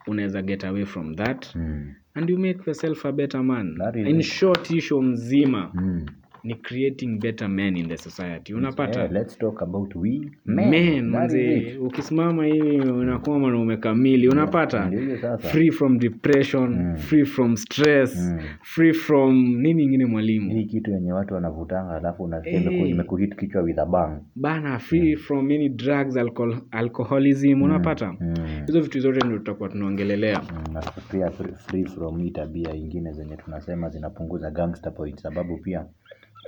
unaweza 0.06 0.42
get 0.42 0.64
away 0.64 0.84
from 0.84 1.14
that. 1.14 1.54
Mm. 1.56 1.92
and 2.14 2.30
you 2.30 2.38
make 2.38 2.58
yourself 2.66 3.06
a 3.06 3.12
better 3.12 3.42
man. 3.44 3.76
In 4.06 4.22
short 4.22 4.70
issue 4.70 5.02
mzima. 5.02 5.70
Mm. 5.74 6.06
Ni 6.44 6.54
creating 6.54 7.18
better 7.20 7.48
men 7.48 7.76
in 7.76 7.88
the 7.88 7.96
society. 7.96 8.54
Unapata? 8.54 9.00
Yeah, 9.00 9.12
let's 9.12 9.38
talk 9.38 9.62
about 9.62 9.94
we 9.96 10.20
men, 10.44 11.04
manze 11.10 11.76
ukisimama 11.80 12.44
hivi 12.46 12.90
unakuwa 12.90 13.38
mwanaume 13.38 13.76
kamili. 13.76 14.28
Unapata? 14.28 14.90
Yeah, 14.92 15.38
free 15.38 15.70
from 15.70 15.98
depression 15.98 16.70
Mm. 16.74 16.96
free 16.96 17.24
from 17.24 17.56
stress 17.56 18.16
Mm. 18.16 18.38
free 18.62 18.92
from 18.92 19.56
nini 19.60 19.82
ingine 19.84 20.06
mwalimu? 20.06 20.50
Hii 20.50 20.64
kitu 20.64 20.90
yenye 20.90 21.12
watu 21.12 21.34
wanavutanga 21.34 21.94
alafu 21.96 22.22
unasikia 22.24 22.60
hey. 22.70 22.88
imekuhit 22.90 23.36
kichwa 23.36 23.62
with 23.62 23.78
a 23.78 23.86
bang. 23.86 24.20
Bana 24.36 24.78
free 24.78 25.16
from 25.16 25.44
any 25.50 25.68
drugs 25.68 26.16
alcohol, 26.16 26.56
alcoholism 26.70 27.62
unapata? 27.62 28.12
Mm. 28.20 28.34
hizo 28.66 28.80
vitu 28.80 29.00
zote 29.00 29.26
ndio 29.26 29.38
tutakuwa 29.38 29.68
tunaongelelea. 29.68 30.40
Mm, 30.42 30.72
na 30.74 30.80
pia 31.10 31.26
free- 31.30 31.54
free 31.56 31.84
from 31.84 32.30
tabia 32.30 32.74
ingine 32.74 33.12
zenye 33.12 33.36
tunasema 33.36 33.88
zinapunguza 33.88 34.50
gangster 34.50 34.94
point 34.94 35.20
sababu 35.20 35.56
pia 35.58 35.86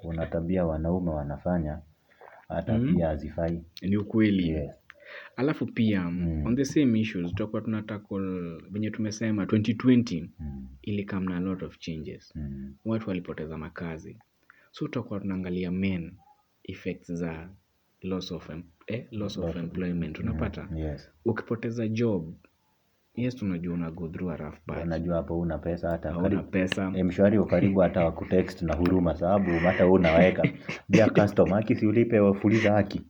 kuna 0.03 0.27
tabia 0.27 0.67
wanaume 0.67 1.11
wanafanya 1.11 1.79
hata 2.49 2.79
Mm. 2.79 2.95
pia 2.95 3.09
hazifai 3.09 3.63
ni 3.83 3.97
ukweli 3.97 4.49
yes. 4.49 4.71
alafu 5.37 5.67
pia 5.67 6.01
Mm. 6.11 6.47
on 6.47 6.57
the 6.57 6.65
same 6.65 7.01
issues 7.01 7.31
tutakuwa 7.31 7.63
tunatackle 7.63 8.59
venye 8.71 8.91
tumesema 8.91 9.45
2020 9.47 10.29
mm. 10.41 10.67
ilikam 10.83 11.25
na 11.25 11.37
a 11.37 11.41
lot 11.41 11.65
of 11.67 11.79
changes 11.79 12.33
Mm. 12.37 12.75
watu 12.85 13.09
walipoteza 13.09 13.59
makazi 13.59 14.19
so 14.71 14.85
tutakuwa 14.85 15.21
tunaangalia 15.21 15.71
men 15.71 16.13
effects 16.65 17.13
za 17.13 17.49
loss 18.03 18.33
of, 18.33 18.51
eh, 18.87 19.07
loss 19.11 19.39
of 19.39 19.57
employment 19.57 20.19
unapata 20.19 20.69
yes 20.77 21.11
ukipoteza 21.25 21.89
job 21.89 22.35
yes 23.15 23.37
tunajua 23.37 23.75
una 23.75 23.91
go 23.91 24.09
through 24.09 24.31
a 24.33 24.37
rough 24.37 24.55
patch. 24.67 24.85
Unajua 24.85 25.17
hapo 25.17 25.41
una 25.41 25.59
pesa 25.59 25.91
hata 25.91 26.13
hauna 26.13 26.43
pesa. 26.43 26.93
Eh, 26.97 27.05
mshwari 27.05 27.39
wa 27.39 27.47
karibu 27.47 27.81
hata 27.81 28.05
wakutext 28.05 28.63
na 28.63 28.75
huruma 28.75 29.15
sababu 29.17 29.51
hata 29.51 29.85
wewe 29.85 29.97
unaweka. 29.97 30.43
Bia 30.89 31.11
customer 31.11 31.55
haki 31.55 31.75
si 31.75 31.87
ulipe 31.87 32.21
wafuliza 32.21 32.73
haki. 32.73 33.01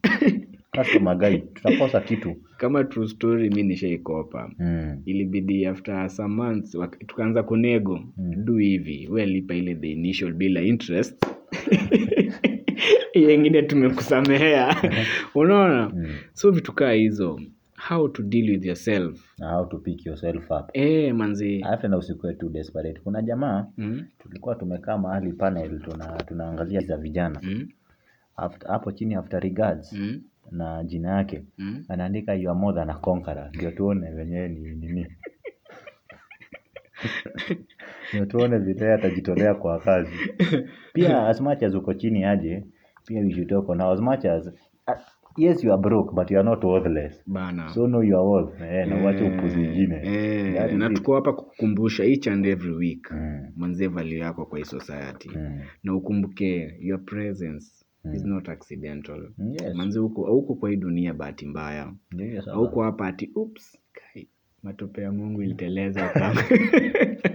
Customer 0.77 1.17
guy 1.17 1.37
tutakosa 1.39 2.01
kitu. 2.01 2.37
Kama 2.57 2.85
true 2.85 3.09
story 3.09 3.51
mi 3.51 3.63
nishaikopa. 3.63 4.51
Mm. 4.59 5.03
ilibidi 5.05 5.67
after 5.67 6.11
some 6.11 6.35
months 6.35 6.77
tukaanza 7.07 7.43
kunego. 7.43 8.01
Mm. 8.17 8.45
do 8.45 8.57
hivi 8.59 9.09
Wewe 9.11 9.27
lipa 9.27 9.55
ile 9.55 9.75
the 9.75 9.91
initial 9.93 10.33
bila 10.33 10.61
interest. 10.63 11.27
Yengine 13.15 13.63
tumekusamehea. 13.63 14.77
Unaona? 15.35 15.89
Mm. 15.95 16.09
so 16.33 16.51
vitu 16.51 16.73
kaa 16.73 16.93
hizo 16.93 17.41
how 17.89 18.09
to 18.09 18.23
deal 18.23 18.51
with 18.51 18.65
yourself. 18.65 19.39
Na 19.39 19.51
how 19.51 19.65
to 19.67 19.79
pick 19.79 20.07
yourself 20.07 20.51
up. 20.51 20.71
Eh 20.73 21.15
manzi 21.15 21.61
hata 21.61 21.89
na 21.89 21.97
usikuwe 21.97 22.35
too 22.35 22.49
desperate. 22.49 23.01
Kuna 23.01 23.23
jamaa 23.23 23.67
mm? 23.77 24.07
tulikuwa 24.19 24.55
tumekaa 24.55 24.99
mahali 24.99 25.33
panel 25.33 25.81
tuna 25.81 26.07
tunaangalia 26.07 26.81
za 26.81 26.97
vijana. 26.97 27.41
Mm? 27.43 27.69
After- 28.37 28.69
hapo 28.69 28.93
chini 28.93 29.15
after 29.15 29.41
regards 29.41 29.93
Mm? 29.93 30.23
na 30.51 30.85
jina 30.85 31.09
yake 31.17 31.43
Mm? 31.59 31.85
anaandika 31.89 32.35
you 32.35 32.51
are 32.51 32.59
more 32.61 32.77
than 32.77 32.91
a 32.91 32.95
conqueror. 32.95 33.49
Ndio 33.55 33.71
tuone 33.71 34.11
wenyewe 34.11 34.49
ni 34.49 34.75
nini. 34.75 35.07
Ndio 38.13 38.27
tuone 38.27 38.59
vile 38.59 38.93
atajitolea 38.93 39.55
kwa 39.55 39.81
kazi. 39.81 40.13
Pia 40.93 41.27
as 41.29 41.41
much 41.41 41.63
as 41.63 41.75
uko 41.75 41.95
chini 41.95 42.25
aje 42.25 42.65
pia 43.07 43.21
we 43.21 43.33
should 43.33 43.49
talk 43.49 43.69
on 43.69 43.81
as 43.81 44.01
much 44.01 44.25
as 44.25 44.51
yes 45.37 45.65
you 45.65 45.73
are 45.73 45.83
broke 45.83 46.15
but 46.15 46.31
you 46.31 46.39
are 46.39 46.49
not 46.51 46.65
worthless. 46.65 47.23
Bana. 47.27 47.69
So 47.75 47.87
know 47.87 48.03
your 48.03 48.25
worth 48.31 48.61
eh, 48.61 48.89
na 48.89 49.05
uache 49.05 49.25
upuzi 49.25 49.65
ingine. 49.65 50.01
eh, 50.05 50.75
na 50.75 50.91
tuko 50.91 51.15
hapa 51.15 51.33
kukukumbusha 51.33 52.05
each 52.05 52.29
and 52.29 52.47
every 52.47 52.75
week 52.75 53.11
Mm, 53.11 53.49
manzie 53.57 53.89
value 53.89 54.19
yako 54.19 54.47
kwa 54.47 54.59
hii 54.59 54.65
society. 54.65 55.29
Mm, 55.37 55.61
na 55.83 55.95
ukumbuke 55.95 56.77
your 56.81 57.05
presence 57.05 57.67
is 58.15 58.25
Mm. 58.25 58.31
not 58.31 58.49
accidental. 58.49 59.29
Yes. 59.39 59.75
Manzi 59.75 59.99
huko 59.99 60.27
auko 60.27 60.55
kwa 60.55 60.71
hii 60.71 60.77
dunia 60.77 61.15
bahati 61.15 61.47
mbaya. 61.47 61.93
Yes, 62.19 62.45
huko 62.55 62.83
hapa 62.83 63.07
ati 63.07 63.31
oops 63.37 63.79
kai 63.93 64.29
matope 64.63 65.03
ya 65.03 65.13
mungu 65.13 65.43
iliteleza 65.43 66.09
kwangu." 66.09 66.41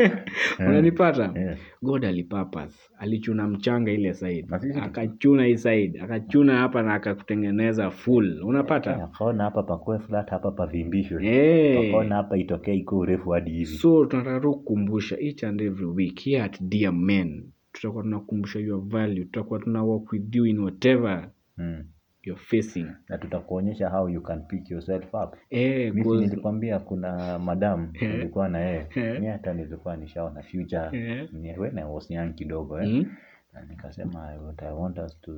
unanipata? 0.58 1.34
God 1.82 2.04
alipurpose 2.04 2.78
alichuna 2.98 3.48
mchanga 3.48 3.92
ile 3.92 4.14
side. 4.14 4.46
Akachuna 4.82 5.44
hii 5.44 5.56
side. 5.56 6.00
Akachuna 6.00 6.56
hapa 6.56 6.82
na 6.82 6.94
akakutengeneza 6.94 7.90
full. 7.90 8.42
Unapata? 8.44 9.04
Akaona 9.04 9.44
hapa 9.44 9.62
pakue 9.62 9.98
flat 9.98 10.30
hapa 10.30 10.50
pavimbishwe 10.50 11.26
Eh. 11.26 11.88
akaona 11.88 12.14
hapa 12.16 12.36
itokee 12.36 12.74
iko 12.74 12.98
urefu 12.98 13.30
hadi 13.30 13.50
hivi. 13.50 13.66
So 13.66 14.04
tunataka 14.06 14.40
kukumbusha 14.40 15.20
each 15.20 15.44
and 15.44 15.60
every 15.60 15.86
week 15.86 16.20
here 16.20 16.42
at 16.42 16.62
dear 16.62 16.92
men 16.92 17.44
tutakuwa 17.72 18.02
tunakumbusha 18.02 18.58
your 18.60 18.80
value 18.88 19.24
tutakuwa 19.24 19.58
tuna 19.60 19.82
work 19.84 20.12
with 20.12 20.34
you 20.36 20.46
in 20.46 20.58
whatever 20.58 21.30
mm. 21.58 21.84
You're 22.26 22.42
facing 22.44 22.86
na 23.08 23.18
tutakuonyesha 23.18 23.88
how 23.90 24.08
you 24.08 24.22
can 24.22 24.42
pick 24.46 24.70
yourself 24.70 25.14
up 25.14 25.34
eh, 25.50 25.94
mimi 25.94 26.16
nilikwambia 26.20 26.78
kuna 26.78 27.38
madam 27.38 27.90
Eh. 27.94 28.10
nilikuwa 28.10 28.48
na 28.48 28.58
yeye 28.58 28.86
Eh. 28.94 29.32
hata 29.32 29.54
nilikuwa 29.54 29.96
nishaona 29.96 30.42
future 30.42 30.90
Eh. 30.92 31.28
When 31.58 31.78
I 31.78 31.84
was 31.84 32.10
young 32.10 32.32
kidogo 32.34 32.80
eh. 32.80 32.88
Mm, 32.88 33.06
na 33.52 33.62
nikasema 33.62 34.20
what 34.34 34.62
I 34.62 34.72
want 34.72 34.98
us 34.98 35.20
to 35.20 35.32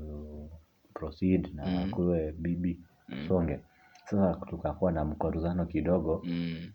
proceed 0.94 1.48
na 1.54 1.66
Mm. 1.66 1.90
kuwe 1.90 2.32
bibi 2.32 2.80
Mm. 3.08 3.24
songe 3.28 3.60
sasa 4.04 4.40
tukakuwa 4.46 4.92
na 4.92 5.04
mkoruzano 5.04 5.66
kidogo 5.66 6.22
mm, 6.24 6.72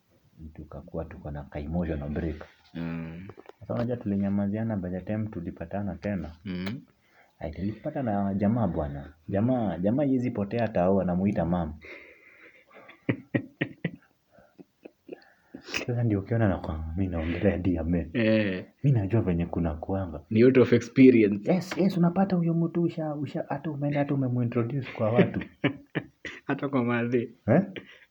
tukakuwa 0.54 1.06
tuko 1.06 1.32
na 1.32 1.44
ka 1.44 1.60
emotional 1.60 2.10
break 2.10 2.46
mm, 2.74 3.28
sasa 3.60 3.74
unajua 3.74 3.98
tulinyamaziana 3.98 4.78
by 4.78 4.90
the 4.90 5.02
time 5.02 5.28
tulipatana 5.28 5.96
tena 5.96 6.32
mm. 6.46 6.82
Ai, 7.44 7.52
tulipata 7.52 8.04
na 8.04 8.34
jamaa 8.34 8.68
bwana. 8.68 9.14
Jamaa 9.30 9.78
jamaa 9.78 10.04
hawezi 10.04 10.32
potea 10.32 10.68
tao 10.68 11.02
anamuita 11.02 11.46
mam 11.46 11.74
sasa 15.62 16.04
ndio 16.04 16.20
ukiona 16.20 16.48
na 16.48 16.58
kwa 16.58 16.84
mi 16.98 17.08
naongelea 17.08 17.58
diame 17.58 18.08
Eh, 18.14 18.66
Mimi 18.84 19.00
najua 19.00 19.22
venye 19.22 19.46
kuna 19.46 19.74
kuanga. 19.74 20.22
Ni 20.30 20.44
out 20.44 20.58
of 20.58 20.74
experience. 20.74 21.52
Yes 21.54 21.78
yes 21.78 21.98
unapata 21.98 22.36
huyo 22.36 22.54
mtu 22.54 22.82
usha 22.82 23.16
usha 23.16 23.46
hata 23.50 23.72
umeenda 23.72 24.00
hata 24.00 24.14
umemuintroduce 24.14 24.88
kwa 24.98 25.10
watu. 25.12 25.40
Hata 26.48 26.70
kwa 26.70 26.84
madhi 26.84 27.30
eh? 27.48 27.62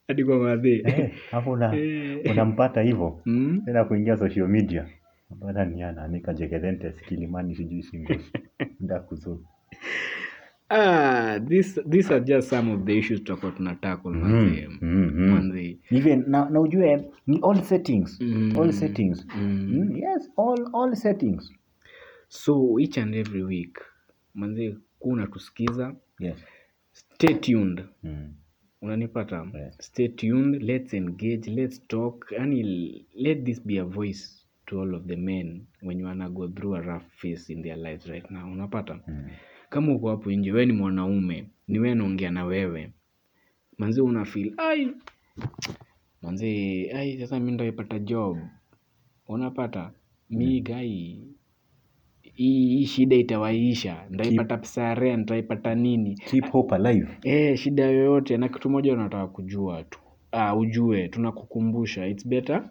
hadi 0.07 0.23
kwa 0.25 0.37
madhi 0.39 0.81
Eh, 0.85 1.11
hapo 1.31 1.51
una, 1.51 1.75
Eh. 1.79 2.31
unampata 2.31 2.81
hivyo 2.81 3.21
Mm, 3.25 3.61
tena 3.65 3.85
kuingia 3.85 4.17
social 4.17 4.47
media 4.47 4.87
napata 5.33 5.65
ni 5.65 5.83
anaandika 5.83 6.33
jekethente 6.33 6.93
kilimani 7.07 7.55
sijui 7.55 7.83
singles 7.83 8.31
nda 8.81 8.99
kuzuru. 8.99 9.45
Ah, 10.69 11.39
this, 11.47 11.79
these 11.89 12.13
are 12.13 12.25
just 12.25 12.49
some 12.49 12.73
of 12.73 12.85
the 12.85 12.97
issues 12.97 13.19
tutakuwa 13.19 13.51
tunatackle 13.51 14.11
manzi 14.11 14.67
manzi 15.15 15.79
even 15.91 16.23
na, 16.27 16.49
na 16.49 16.59
ujue 16.59 17.11
ni 17.27 17.39
all 17.43 17.61
settings. 17.61 18.21
Mm. 18.21 18.53
all 18.59 18.71
settings. 18.71 19.27
Mm. 19.35 19.69
mm. 19.71 19.97
yes 19.97 20.29
all 20.37 20.69
all 20.73 20.95
settings. 20.95 21.51
So 22.27 22.79
each 22.79 22.97
and 22.97 23.15
every 23.15 23.43
week 23.43 23.79
manzi 24.33 24.77
kuna 24.99 25.27
tusikiza. 25.27 25.95
Yes. 26.19 26.37
Stay 26.91 27.33
tuned. 27.33 27.83
Mm. 28.03 28.33
unanipata? 28.81 29.47
Yes. 29.53 29.77
stay 29.79 30.07
tuned 30.07 30.63
let's 30.63 30.93
engage 30.93 31.51
let's 31.51 31.87
talk 31.87 32.31
yani 32.31 32.63
let 33.15 33.43
this 33.43 33.61
be 33.65 33.79
a 33.79 33.83
voice 33.83 34.42
to 34.65 34.81
all 34.81 34.95
of 34.95 35.05
the 35.05 35.15
men 35.15 35.65
when 35.81 35.99
you 35.99 36.05
wanna 36.05 36.29
go 36.29 36.47
through 36.47 36.75
a 36.75 36.81
rough 36.81 37.05
phase 37.15 37.53
in 37.53 37.63
their 37.63 37.77
lives 37.77 38.05
right 38.05 38.31
now 38.31 38.51
unapata? 38.51 38.99
Mm. 39.07 39.29
kama 39.69 39.95
uko 39.95 40.09
hapo 40.09 40.31
nje 40.31 40.51
wewe 40.51 40.65
ni 40.65 40.73
mwanaume 40.73 41.49
ni 41.67 41.79
wewe 41.79 41.95
naongea 41.95 42.31
na 42.31 42.45
wewe 42.45 42.91
manzi 43.77 44.01
una 44.01 44.25
feel 44.25 44.53
ai 44.57 44.87
manzi 46.21 46.89
ai 46.91 47.17
sasa 47.19 47.39
mi 47.39 47.51
ndaipata 47.51 47.99
job. 47.99 48.37
Unapata? 49.27 49.91
Mi 50.29 50.61
gai 50.61 51.27
hii 52.21 52.85
shida 52.85 53.15
itawaisha 53.15 54.05
ndaipata 54.09 54.57
pesa 54.57 54.83
ya 54.83 54.95
rent 54.95 55.31
nini? 55.75 56.15
keep 56.15 56.51
hope 56.51 56.75
alive. 56.75 57.07
Eh, 57.23 57.57
shida 57.57 57.83
yoyote 57.83 58.37
na 58.37 58.49
kitu 58.49 58.69
moja 58.69 58.93
unataka 58.93 59.27
kujua 59.27 59.83
tu 59.83 59.99
ah, 60.31 60.55
ujue 60.55 61.07
tunakukumbusha 61.07 62.07
it's 62.07 62.27
better 62.27 62.69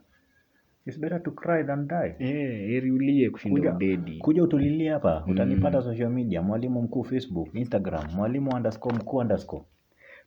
it's 0.86 1.00
better 1.00 1.22
to 1.22 1.30
cry 1.30 1.64
than 1.64 1.88
die 1.88 2.14
eh, 2.18 2.68
heri 2.70 2.90
ulie 2.90 3.30
kushinda 3.30 3.74
ubedi. 3.74 4.18
kuja 4.18 4.42
utulilie 4.42 4.90
hapa 4.90 5.24
utanipata 5.28 5.82
social 5.82 6.10
media 6.10 6.42
mwalimu 6.42 6.82
mkuu 6.82 7.04
facebook 7.04 7.54
instagram 7.54 8.04
mwalimu 8.16 8.50
underscore 8.56 8.96
mkuu 8.96 9.16
underscore 9.16 9.64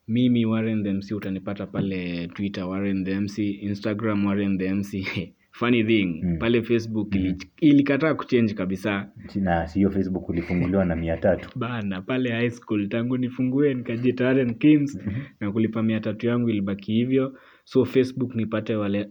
mimi 0.08 0.46
Warren 0.46 0.84
the 0.84 0.94
MC 0.94 1.12
utanipata 1.12 1.68
pale 1.68 2.28
Twitter 2.28 2.63
Warren 2.63 3.04
the 3.06 3.15
MC, 3.20 3.38
Instagram 3.52 4.26
Warren 4.26 4.58
the 4.58 4.74
MC. 4.74 5.08
Funny 5.52 5.84
thing, 5.84 6.22
Mm. 6.24 6.38
pale 6.39 6.62
Facebook 6.62 7.15
mm. 7.15 7.36
ilikataa 7.62 8.13
kuchange 8.13 8.54
kabisa 8.54 9.10
na 9.36 9.68
sio 9.68 9.89
facebook 9.91 10.30
ulifunguliwa 10.30 10.86
na 10.86 10.96
mia 10.96 11.18
tatu 11.18 11.50
bana 11.60 12.02
pale 12.02 12.32
high 12.32 12.50
school 12.50 12.88
tangu 12.89 13.18
nifungue 13.18 13.74
nikajiita 13.74 14.26
Warren 14.26 14.54
Kims 14.56 15.00
na 15.39 15.52
kulipa 15.52 15.84
mia 15.84 16.00
tatu 16.00 16.28
yangu 16.28 16.50
ilibaki 16.50 16.94
hivyo 16.94 17.38
so 17.63 17.86
Facebook 17.86 18.36
nipate 18.36 18.76
wale? 18.76 19.10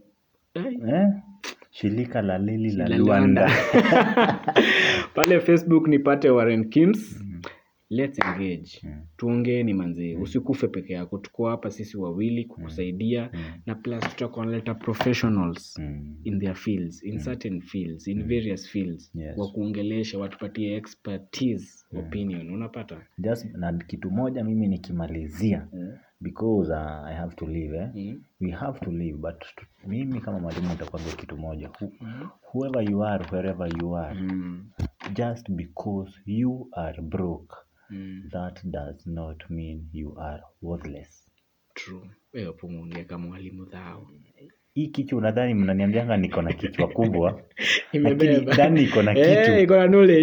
Shirika 1.70 2.22
la 2.22 2.38
lili 2.38 2.70
la 2.70 2.88
luanda. 2.88 3.50
Pale 5.14 5.40
facebook 5.40 5.88
nipate 5.88 6.30
Warren 6.30 6.68
Kims 6.68 7.20
let's 7.90 8.18
engage. 8.18 8.80
Mm. 8.82 9.00
tuongeeni 9.16 9.74
manzi 9.74 10.16
usikufe 10.16 10.68
peke 10.68 10.92
yako. 10.92 11.18
Tuko 11.18 11.48
hapa 11.48 11.70
sisi 11.70 11.96
wawili 11.96 12.44
kukusaidia. 12.44 13.30
Mm. 13.32 13.40
na 13.66 13.74
plus 13.74 14.00
tutakuwa 14.08 14.46
naleta 14.46 14.74
professionals 14.74 15.78
Mm. 15.78 16.16
in 16.24 16.40
their 16.40 16.54
fields 16.54 17.02
in 17.02 17.18
certain 17.18 17.60
fields 17.60 18.06
in 18.08 18.22
various 18.22 18.68
fields. 18.70 19.12
Wa 19.36 19.48
kuongelesha 19.52 20.18
watupatie 20.18 20.76
expertise 20.76 21.84
opinion. 21.98 22.50
Unapata? 22.50 22.96
Just 23.18 23.46
na 23.54 23.72
kitu 23.72 24.10
moja 24.10 24.44
mimi 24.44 24.68
nikimalizia 24.68 25.68
because 26.34 26.72
uh, 26.72 27.06
i 27.06 27.14
have 27.14 27.34
to 27.36 27.46
leave 27.46 27.76
eh? 27.76 27.88
mm. 27.94 28.20
we 28.40 28.50
have 28.50 28.78
to 28.80 28.90
leave 28.90 29.16
but 29.16 29.44
mimi 29.86 30.20
kama 30.20 30.38
mwalimu 30.38 30.68
nitakwambia 30.68 31.12
kitu 31.16 31.36
moja 31.36 31.68
Who, 31.80 31.92
Mm. 32.00 32.28
whoever 32.52 32.90
you 32.90 33.04
are 33.04 33.24
wherever 33.32 33.68
you 33.82 33.96
are 33.96 34.20
Mm. 34.20 34.64
just 35.12 35.50
because 35.50 36.12
you 36.26 36.68
are 36.72 37.02
broke 37.02 37.56
Mm. 37.90 38.22
that 38.32 38.64
does 38.64 39.06
not 39.06 39.50
mean 39.50 39.88
you 39.92 40.20
are 40.20 40.42
worthless 40.62 41.30
true 41.74 42.10
wewe 42.32 42.52
kama 43.04 43.26
mwalimu 43.26 43.64
dhao 43.64 44.06
hii 44.74 44.88
kichwa 44.88 45.18
unadhani 45.18 45.54
mnaniambianga 45.54 46.16
niko 46.16 46.42
na 46.42 46.52
kichwa 46.52 46.88
kubwa 46.88 47.42
lakini 47.92 48.82
iko 48.82 49.02
na 49.02 49.12
Eh, 49.18 49.38
kitu 49.46 49.58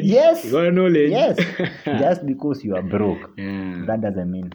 Yes. 0.08 0.52
yes 1.12 1.38
just 2.02 2.24
because 2.24 2.67
you 2.67 2.76
are 2.76 2.88
broke 2.88 3.41
yeah. 3.41 3.86
that 3.86 4.00
doesn't 4.02 4.26
mean 4.30 4.50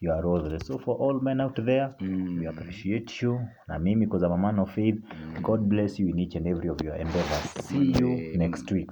you 0.00 0.10
are 0.10 0.26
worthless 0.26 0.66
so 0.66 0.78
for 0.78 0.96
all 0.96 1.20
men 1.20 1.40
out 1.40 1.56
there 1.64 1.94
Mm. 2.00 2.38
we 2.40 2.46
appreciate 2.46 3.20
you. 3.22 3.38
Na 3.68 3.78
mimi 3.78 4.06
because 4.06 4.22
I'm 4.24 4.32
a 4.32 4.38
man 4.38 4.58
of 4.58 4.70
faith 4.70 4.96
god 5.42 5.68
bless 5.68 5.98
you 5.98 6.08
in 6.08 6.18
each 6.18 6.34
and 6.36 6.46
every 6.46 6.68
of 6.68 6.80
your 6.82 6.94
endeavors. 6.94 7.44
See 7.68 7.92
you 7.98 8.36
next 8.38 8.70
week. 8.72 8.90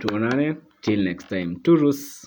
Tuonane 0.00 0.56
till 0.82 1.04
next 1.04 1.28
time. 1.28 1.56
Turus 1.62 2.26